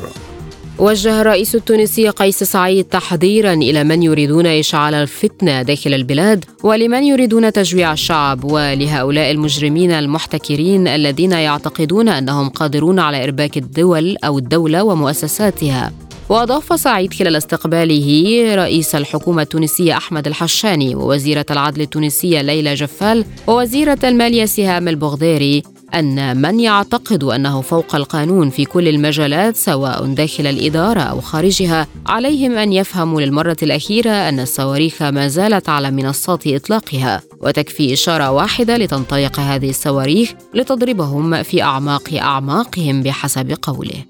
[0.80, 7.54] وجه الرئيس التونسي قيس سعيد تحذيرا إلى من يريدون إشعال الفتنة داخل البلاد ولمن يريدون
[7.54, 15.92] تجويع الشعب ولهؤلاء المجرمين المحتكرين الذين يعتقدون أنهم قادرون على إرباك الدول أو الدولة ومؤسساتها.
[16.30, 24.00] وأضاف سعيد خلال استقباله رئيس الحكومة التونسية أحمد الحشاني ووزيرة العدل التونسية ليلى جفال ووزيرة
[24.04, 25.64] الماليه سهام البغديري
[25.96, 32.58] أن من يعتقد أنه فوق القانون في كل المجالات سواء داخل الإدارة أو خارجها عليهم
[32.58, 39.40] أن يفهموا للمرة الأخيرة أن الصواريخ ما زالت على منصات إطلاقها وتكفي إشارة واحدة لتنطلق
[39.40, 44.06] هذه الصواريخ لتضربهم في أعماق أعماقهم بحسب قوله.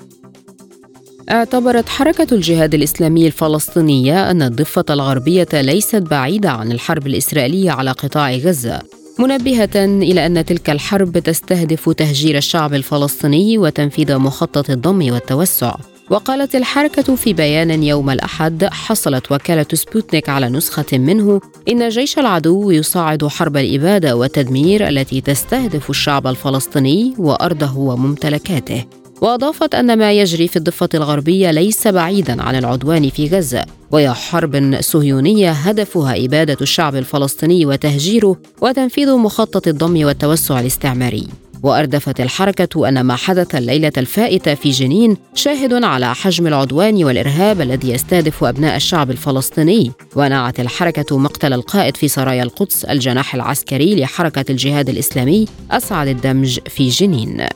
[1.31, 8.31] اعتبرت حركة الجهاد الإسلامي الفلسطينية أن الضفة الغربية ليست بعيدة عن الحرب الإسرائيلية على قطاع
[8.31, 8.98] غزة.
[9.19, 15.75] منبهة إلى أن تلك الحرب تستهدف تهجير الشعب الفلسطيني وتنفيذ مخطط الضم والتوسع.
[16.09, 22.71] وقالت الحركة في بيان يوم الأحد حصلت وكالة سبوتنيك على نسخة منه إن جيش العدو
[22.71, 28.85] يصعد حرب الإبادة والتدمير التي تستهدف الشعب الفلسطيني وأرضه وممتلكاته.
[29.21, 34.77] وأضافت أن ما يجري في الضفة الغربية ليس بعيدا عن العدوان في غزة وهي حرب
[34.79, 41.27] صهيونية هدفها إبادة الشعب الفلسطيني وتهجيره وتنفيذ مخطط الضم والتوسع الاستعماري.
[41.63, 47.91] وأردفت الحركة أن ما حدث الليلة الفائتة في جنين شاهد على حجم العدوان والإرهاب الذي
[47.91, 49.91] يستهدف أبناء الشعب الفلسطيني.
[50.15, 56.89] ونعت الحركة مقتل القائد في سرايا القدس الجناح العسكري لحركة الجهاد الإسلامي أسعد الدمج في
[56.89, 57.47] جنين.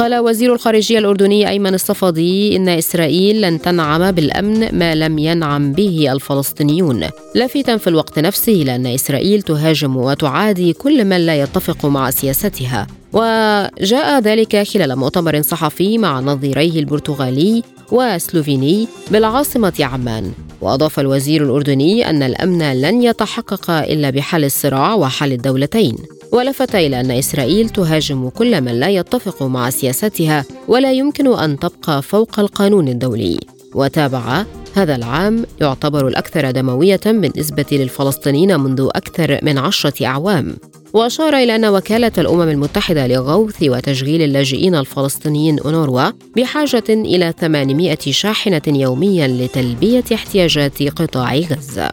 [0.00, 6.12] قال وزير الخارجية الأردني أيمن الصفدي إن إسرائيل لن تنعم بالأمن ما لم ينعم به
[6.12, 7.04] الفلسطينيون.
[7.34, 12.86] لافتا في الوقت نفسه لأن إسرائيل تهاجم وتعادي كل من لا يتفق مع سياستها.
[13.12, 17.62] وجاء ذلك خلال مؤتمر صحفي مع نظيريه البرتغالي
[17.92, 20.32] وسلوفيني بالعاصمة عمان.
[20.60, 25.96] وأضاف الوزير الأردني أن الأمن لن يتحقق إلا بحل الصراع وحل الدولتين.
[26.32, 32.02] ولفت إلى أن إسرائيل تهاجم كل من لا يتفق مع سياستها ولا يمكن أن تبقى
[32.02, 33.38] فوق القانون الدولي.
[33.74, 40.56] وتابع هذا العام يعتبر الأكثر دموية بالنسبة للفلسطينيين منذ أكثر من عشرة أعوام.
[40.92, 48.62] وأشار إلى أن وكالة الأمم المتحدة لغوث وتشغيل اللاجئين الفلسطينيين أونروا بحاجة إلى 800 شاحنة
[48.68, 51.90] يوميا لتلبية احتياجات قطاع غزة.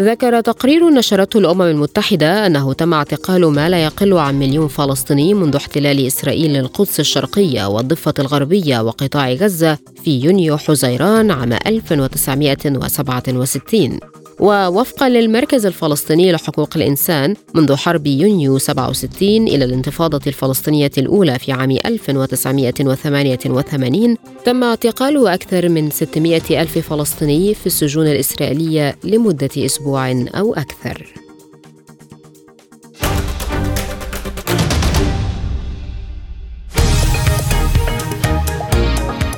[0.00, 5.56] ذكر تقرير نشرته الأمم المتحدة أنه تم اعتقال ما لا يقل عن مليون فلسطيني منذ
[5.56, 13.98] احتلال إسرائيل للقدس الشرقية والضفة الغربية وقطاع غزة في يونيو حزيران عام 1967
[14.40, 21.70] ووفقا للمركز الفلسطيني لحقوق الإنسان منذ حرب يونيو 67 إلى الانتفاضة الفلسطينية الأولى في عام
[21.70, 31.27] 1988 تم اعتقال أكثر من 600 ألف فلسطيني في السجون الإسرائيلية لمدة أسبوع أو أكثر.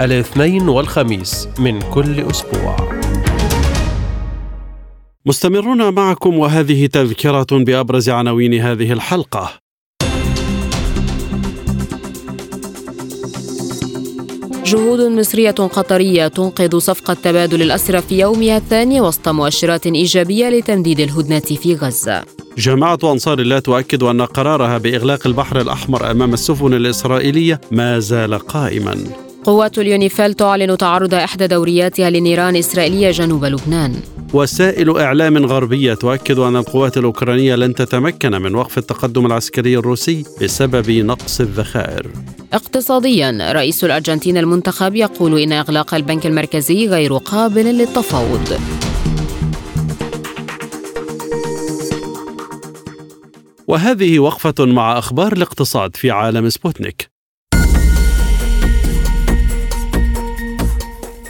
[0.00, 2.76] الاثنين والخميس من كل أسبوع.
[5.26, 9.50] مستمرون معكم وهذه تذكرة بأبرز عناوين هذه الحلقة.
[14.64, 21.40] جهود مصرية قطرية تنقذ صفقة تبادل الأسرى في يومها الثاني وسط مؤشرات إيجابية لتمديد الهدنة
[21.40, 22.24] في غزة.
[22.58, 29.29] جماعة أنصار الله تؤكد أن قرارها بإغلاق البحر الأحمر أمام السفن الإسرائيلية ما زال قائما.
[29.44, 33.94] قوات اليونيفيل تعلن تعرض إحدى دورياتها لنيران إسرائيلية جنوب لبنان.
[34.32, 40.90] وسائل إعلام غربية تؤكد أن القوات الأوكرانية لن تتمكن من وقف التقدم العسكري الروسي بسبب
[40.90, 42.06] نقص الذخائر.
[42.52, 48.60] اقتصاديا رئيس الأرجنتين المنتخب يقول إن إغلاق البنك المركزي غير قابل للتفاوض.
[53.68, 57.19] وهذه وقفة مع أخبار الاقتصاد في عالم سبوتنيك.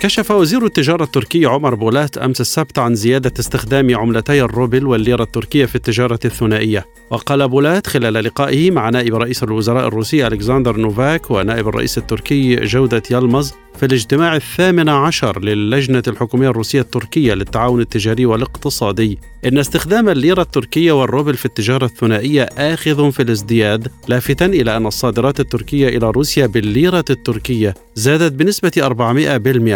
[0.00, 5.66] كشف وزير التجارة التركي عمر بولات أمس السبت عن زيادة استخدام عملتي الروبل والليرة التركية
[5.66, 6.86] في التجارة الثنائية.
[7.10, 13.02] وقال بولات خلال لقائه مع نائب رئيس الوزراء الروسي ألكسندر نوفاك ونائب الرئيس التركي جودت
[13.10, 19.18] يلماز في الاجتماع الثامن عشر للجنة الحكومية الروسية التركية للتعاون التجاري والاقتصادي.
[19.46, 25.40] إن استخدام الليرة التركية والروبل في التجارة الثنائية آخذ في الازدياد لافتا إلى أن الصادرات
[25.40, 28.72] التركية إلى روسيا بالليرة التركية زادت بنسبة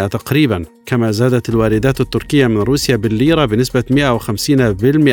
[0.07, 3.83] 400% تقريبا كما زادت الواردات التركية من روسيا بالليرة بنسبة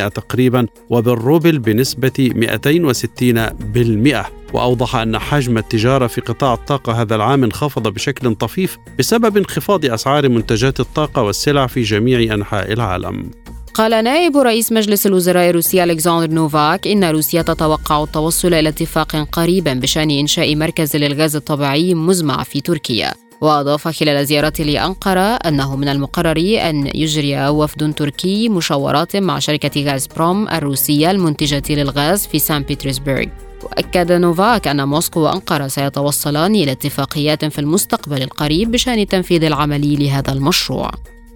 [0.07, 2.31] 150% تقريبا وبالروبل بنسبة
[4.23, 9.85] 260% وأوضح أن حجم التجارة في قطاع الطاقة هذا العام انخفض بشكل طفيف بسبب انخفاض
[9.85, 13.31] أسعار منتجات الطاقة والسلع في جميع أنحاء العالم.
[13.75, 19.75] قال نائب رئيس مجلس الوزراء الروسي ألكسندر نوفاك إن روسيا تتوقع التوصل إلى اتفاق قريبا
[19.75, 23.15] بشأن إنشاء مركز للغاز الطبيعي مزمع في تركيا.
[23.41, 30.07] وأضاف خلال زيارته لأنقرة أنه من المقرر أن يجري وفد تركي مشاورات مع شركة غاز
[30.07, 33.25] بروم الروسية المنتجة للغاز في سان بيترسبرغ.
[33.63, 40.33] وأكد نوفاك أن موسكو وأنقرة سيتوصلان إلى اتفاقيات في المستقبل القريب بشأن التنفيذ العملي لهذا
[40.33, 40.91] المشروع.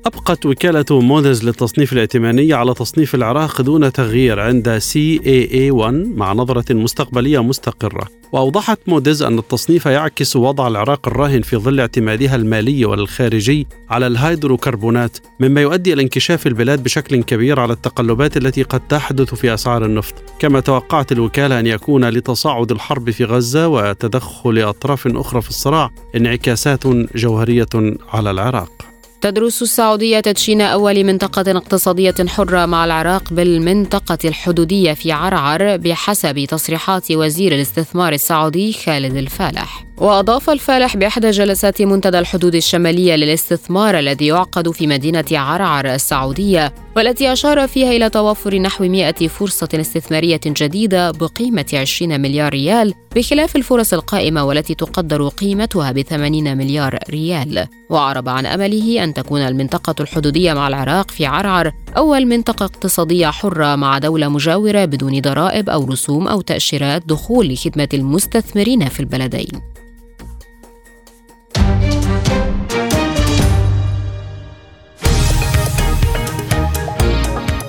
[0.06, 7.42] أبقت وكالة مودز للتصنيف الائتماني على تصنيف العراق دون تغيير عند CAA1 مع نظرة مستقبلية
[7.42, 8.08] مستقرة.
[8.32, 15.18] وأوضحت مودز أن التصنيف يعكس وضع العراق الراهن في ظل اعتمادها المالي والخارجي على الهيدروكربونات
[15.40, 20.14] مما يؤدي إلى انكشاف البلاد بشكل كبير على التقلبات التي قد تحدث في أسعار النفط.
[20.38, 26.86] كما توقعت الوكالة أن يكون لتصاعد الحرب في غزة وتدخل أطراف أخرى في الصراع انعكاسات
[27.16, 27.68] جوهرية
[28.12, 28.85] على العراق.
[29.20, 37.10] تدرس السعودية تدشين أول منطقة اقتصادية حرة مع العراق بالمنطقة الحدودية في عرعر بحسب تصريحات
[37.12, 39.84] وزير الاستثمار السعودي خالد الفالح.
[40.00, 47.32] وأضاف الفالح بإحدى جلسات منتدى الحدود الشمالية للاستثمار الذي يعقد في مدينة عرعر السعودية والتي
[47.32, 53.92] أشار فيها إلى توفر نحو 100 فرصة استثمارية جديدة بقيمة 20 مليار ريال بخلاف الفرص
[53.92, 57.66] القائمة والتي تقدر قيمتها ب 80 مليار ريال.
[57.90, 63.76] وأعرب عن أمله أن تكون المنطقة الحدودية مع العراق في عرعر أول منطقة اقتصادية حرة
[63.76, 69.76] مع دولة مجاورة بدون ضرائب أو رسوم أو تأشيرات دخول لخدمة المستثمرين في البلدين.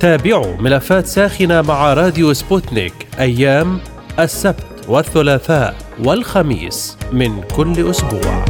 [0.00, 3.80] تابعوا ملفات ساخنة مع راديو سبوتنيك أيام
[4.18, 8.44] السبت والثلاثاء والخميس من كل أسبوع.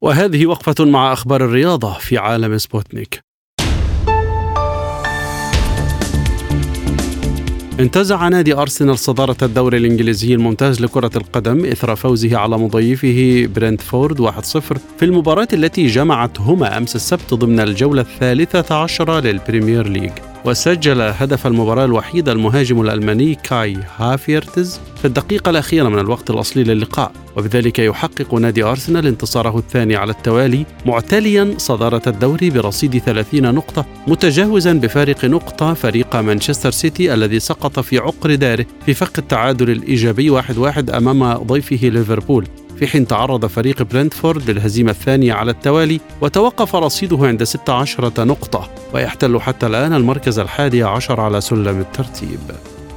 [0.00, 3.31] وهذه وقفة مع أخبار الرياضة في عالم سبوتنيك
[7.82, 14.30] انتزع نادي أرسنال صدارة الدوري الإنجليزي الممتاز لكرة القدم إثر فوزه على مضيفه برنتفورد 1-0
[14.98, 20.31] في المباراة التي جمعتهما أمس السبت ضمن الجولة الثالثة عشرة لل Premier League.
[20.44, 27.12] وسجل هدف المباراة الوحيد المهاجم الألماني كاي هافيرتز في الدقيقة الأخيرة من الوقت الأصلي للقاء.
[27.36, 34.72] وبذلك يحقق نادي أرسنال انتصاره الثاني على التوالي معتليا صدارة الدوري برصيد 30 نقطة متجاوزا
[34.72, 40.94] بفارق نقطة فريق مانشستر سيتي الذي سقط في عقر داره في فخ التعادل الإيجابي 1-1
[40.94, 42.46] أمام ضيفه ليفربول.
[42.82, 49.40] في حين تعرض فريق برنتفورد للهزيمة الثانية على التوالي وتوقف رصيده عند 16 نقطة ويحتل
[49.40, 52.38] حتى الآن المركز الحادي عشر على سلم الترتيب.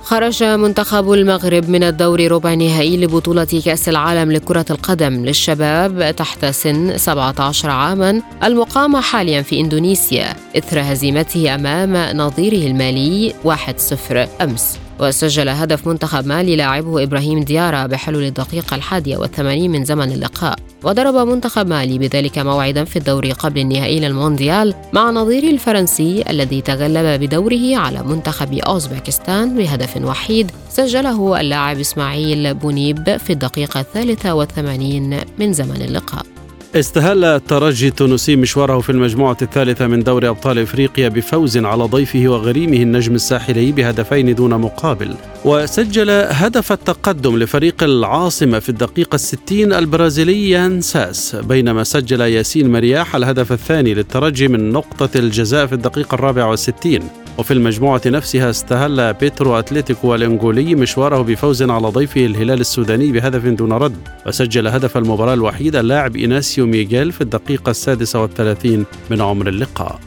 [0.03, 6.97] خرج منتخب المغرب من الدور ربع نهائي لبطولة كأس العالم لكرة القدم للشباب تحت سن
[6.97, 14.84] 17 عاما المقامة حاليا في إندونيسيا إثر هزيمته أمام نظيره المالي 1-0 أمس.
[14.99, 20.55] وسجل هدف منتخب مالي لاعبه إبراهيم ديارا بحلول الدقيقة الحادية والثمانين من زمن اللقاء.
[20.83, 27.21] وضرب منتخب مالي بذلك موعدا في الدور قبل النهائي للمونديال مع نظيره الفرنسي الذي تغلب
[27.21, 35.53] بدوره على منتخب أوزبكستان بهدف وحيد سجله اللاعب إسماعيل بونيب في الدقيقة الثالثة والثمانين من
[35.53, 36.34] زمن اللقاء.
[36.75, 42.77] استهل الترجي التونسي مشواره في المجموعة الثالثة من دوري أبطال إفريقيا بفوز على ضيفه وغريمه
[42.77, 45.15] النجم الساحلي بهدفين دون مقابل.
[45.45, 53.15] وسجل هدف التقدم لفريق العاصمة في الدقيقة الستين البرازيلي يان ساس بينما سجل ياسين مرياح
[53.15, 57.01] الهدف الثاني للترجي من نقطة الجزاء في الدقيقة الرابعة والستين.
[57.37, 63.73] وفي المجموعة نفسها استهل بيترو أتلتيكو الإنغولي مشواره بفوز على ضيفه الهلال السوداني بهدف دون
[63.73, 63.97] رد.
[64.27, 69.99] وسجل هدف المباراة الوحيد اللاعب إيناسيو ميغيل في الدقيقة السادسة والثلاثين من عمر اللقاء.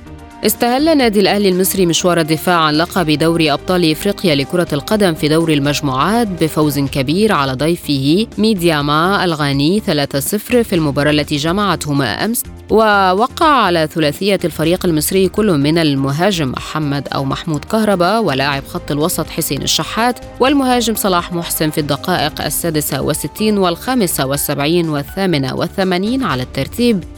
[0.46, 5.54] استهل نادي الأهلي المصري مشوار الدفاع عن لقب دوري أبطال إفريقيا لكرة القدم في دوري
[5.54, 9.82] المجموعات بفوز كبير على ضيفه ميدياما الغاني 3-0
[10.38, 17.24] في المباراة التي جمعتهما أمس ووقع على ثلاثية الفريق المصري كل من المهاجم محمد أو
[17.24, 24.26] محمود كهربا ولاعب خط الوسط حسين الشحات والمهاجم صلاح محسن في الدقائق السادسة والستين والخامسة
[24.26, 27.17] والسبعين والثامنة والثمانين على الترتيب.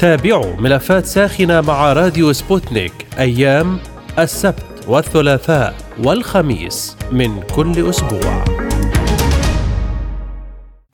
[0.00, 3.78] تابعوا ملفات ساخنة مع راديو سبوتنيك أيام
[4.18, 5.74] السبت والثلاثاء
[6.04, 8.44] والخميس من كل أسبوع.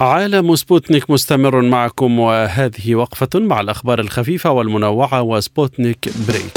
[0.00, 6.52] عالم سبوتنيك مستمر معكم وهذه وقفة مع الأخبار الخفيفة والمنوعة وسبوتنيك Break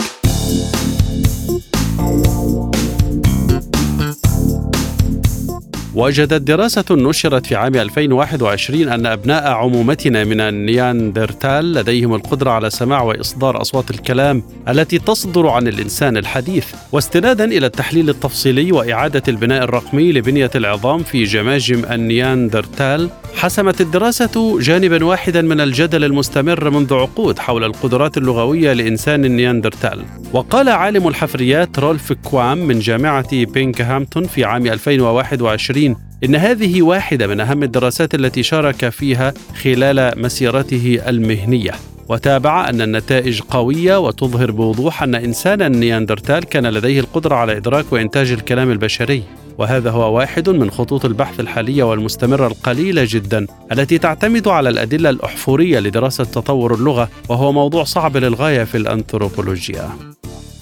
[5.96, 13.02] وجدت دراسة نشرت في عام 2021 أن أبناء عمومتنا من النياندرتال لديهم القدرة على سماع
[13.02, 20.12] وإصدار أصوات الكلام التي تصدر عن الإنسان الحديث واستنادا إلى التحليل التفصيلي وإعادة البناء الرقمي
[20.12, 23.10] لبنية العظام في جماجم النياندرتال.
[23.36, 30.06] حسمت الدراسة جانبا واحدا من الجدل المستمر منذ عقود حول القدرات اللغوية لإنسان النياندرتال.
[30.34, 35.85] وقال عالم الحفريات رولف كوام من جامعة بينكهامتون في عام 2021
[36.24, 39.34] إن هذه واحدة من أهم الدراسات التي شارك فيها
[39.64, 41.72] خلال مسيرته المهنية.
[42.10, 48.32] وتابع أن النتائج قوية وتظهر بوضوح أن إنسان النياندرتال كان لديه القدرة على إدراك وإنتاج
[48.32, 49.24] الكلام البشري.
[49.58, 55.80] وهذا هو واحد من خطوط البحث الحالية والمستمرة القليلة جدا التي تعتمد على الأدلة الأحفورية
[55.80, 59.90] لدراسة تطور اللغة وهو موضوع صعب للغاية في الأنثروبولوجيا.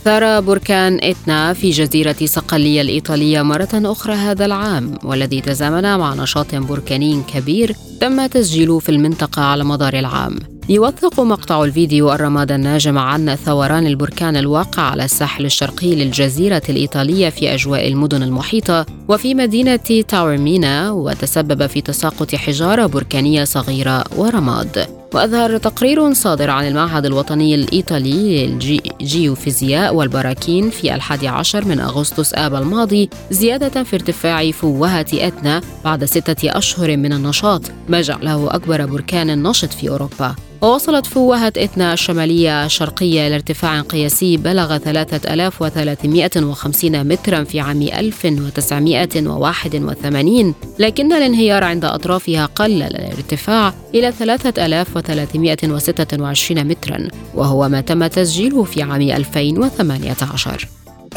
[0.04, 6.56] ثار بركان إتنا في جزيرة صقلية الإيطالية مرة أخرى هذا العام والذي تزامن مع نشاط
[6.56, 10.40] بركاني كبير تم تسجيله في المنطقة على مدار العام.
[10.70, 17.54] يوثق مقطع الفيديو الرماد الناجم عن ثوران البركان الواقع على الساحل الشرقي للجزيرة الإيطالية في
[17.54, 25.03] أجواء المدن المحيطة وفي مدينة تاورمينا وتسبب في تساقط حجارة بركانية صغيرة ورماد.
[25.14, 32.56] وأظهر تقرير صادر عن المعهد الوطني الإيطالي للجيوفيزياء والبراكين في الحادي عشر من أغسطس آب
[32.56, 37.62] الماضي زيادة في ارتفاع فوهة أتنا بعد ستة أشهر من النشاط.
[37.90, 40.36] ما جعله أكبر بركان نشط في أوروبا.
[40.64, 51.64] ووصلت فوهة إتنا الشمالية الشرقية لارتفاع قياسي بلغ 3350 مترا في عام 1981 لكن الانهيار
[51.64, 60.68] عند أطرافها قلل الارتفاع إلى 3326 مترا وهو ما تم تسجيله في عام 2018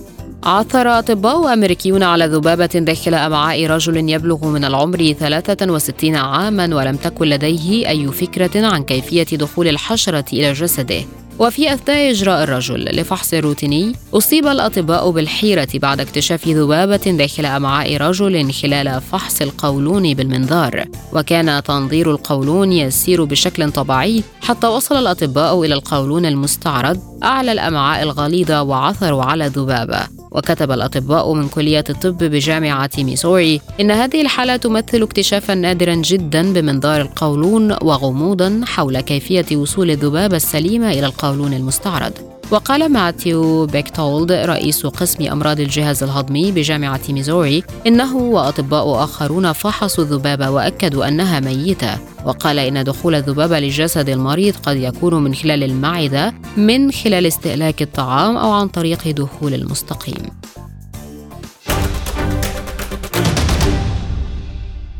[0.46, 7.26] عثر أطباء أمريكيون على ذبابة داخل أمعاء رجل يبلغ من العمر 63 عاما ولم تكن
[7.26, 11.02] لديه أي فكرة عن كيفية دخول الحشرة إلى جسده.
[11.40, 18.54] وفي أثناء إجراء الرجل لفحص روتيني أصيب الأطباء بالحيرة بعد اكتشاف ذبابة داخل أمعاء رجل
[18.54, 20.86] خلال فحص القولون بالمنظار.
[21.14, 28.62] وكان تنظير القولون يسير بشكل طبيعي حتى وصل الأطباء إلى القولون المستعرض أعلى الأمعاء الغليظة
[28.62, 30.00] وعثروا على ذبابة
[30.32, 37.02] وكتب الأطباء من كلية الطب بجامعة ميسوري إن هذه الحالة تمثل اكتشافا نادرا جدا بمنظار
[37.02, 41.25] القولون وغموضا حول كيفية وصول الذبابة السليمة إلى القولون.
[41.34, 42.14] المستعرض.
[42.52, 50.50] وقال ماثيو بيكتولد رئيس قسم أمراض الجهاز الهضمي بجامعة ميزوري إنه وأطباء آخرون فحصوا الذبابة
[50.50, 51.98] وأكدوا أنها ميتة.
[52.26, 58.38] وقال إن دخول الذبابة لجسد المريض قد يكون من خلال المعدة من خلال استهلاك الطعام
[58.38, 60.30] أو عن طريق دخول المستقيم.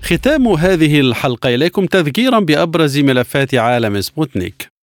[0.04, 4.75] ختام هذه الحلقة إليكم تذكيرا بأبرز ملفات عالم سبوتنيك.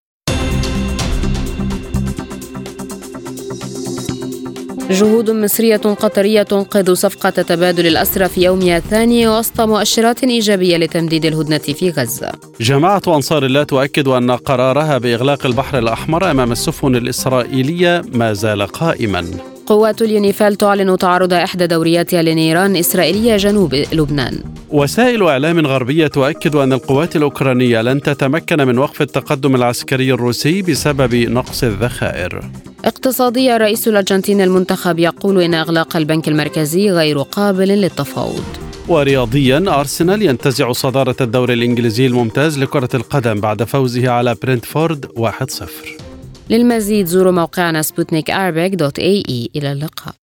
[4.93, 11.59] جهود مصرية قطرية تنقذ صفقة تبادل الأسرى في يومها الثاني وسط مؤشرات إيجابية لتمديد الهدنة
[11.59, 12.33] في غزة.
[12.61, 19.52] جماعة أنصار الله تؤكد أن قرارها بإغلاق البحر الأحمر أمام السفن الإسرائيلية ما زال قائما.
[19.67, 24.39] قوات اليونيفال تعلن تعرض إحدى دورياتها لنيران إسرائيلية جنوب لبنان.
[24.71, 31.15] وسائل إعلام غربية تؤكد أن القوات الأوكرانية لن تتمكن من وقف التقدم العسكري الروسي بسبب
[31.15, 32.41] نقص الذخائر.
[32.85, 38.45] اقتصاديا رئيس الأرجنتين المنتخب يقول إن إغلاق البنك المركزي غير قابل للتفاوض.
[38.89, 46.02] ورياضيا أرسنال ينتزع صدارة الدوري الإنجليزي الممتاز لكرة القدم بعد فوزه على برنتفورد 1-0
[46.53, 48.31] للمزيد زوروا موقعنا سبوتنيك
[49.57, 50.22] إلى اللقاء.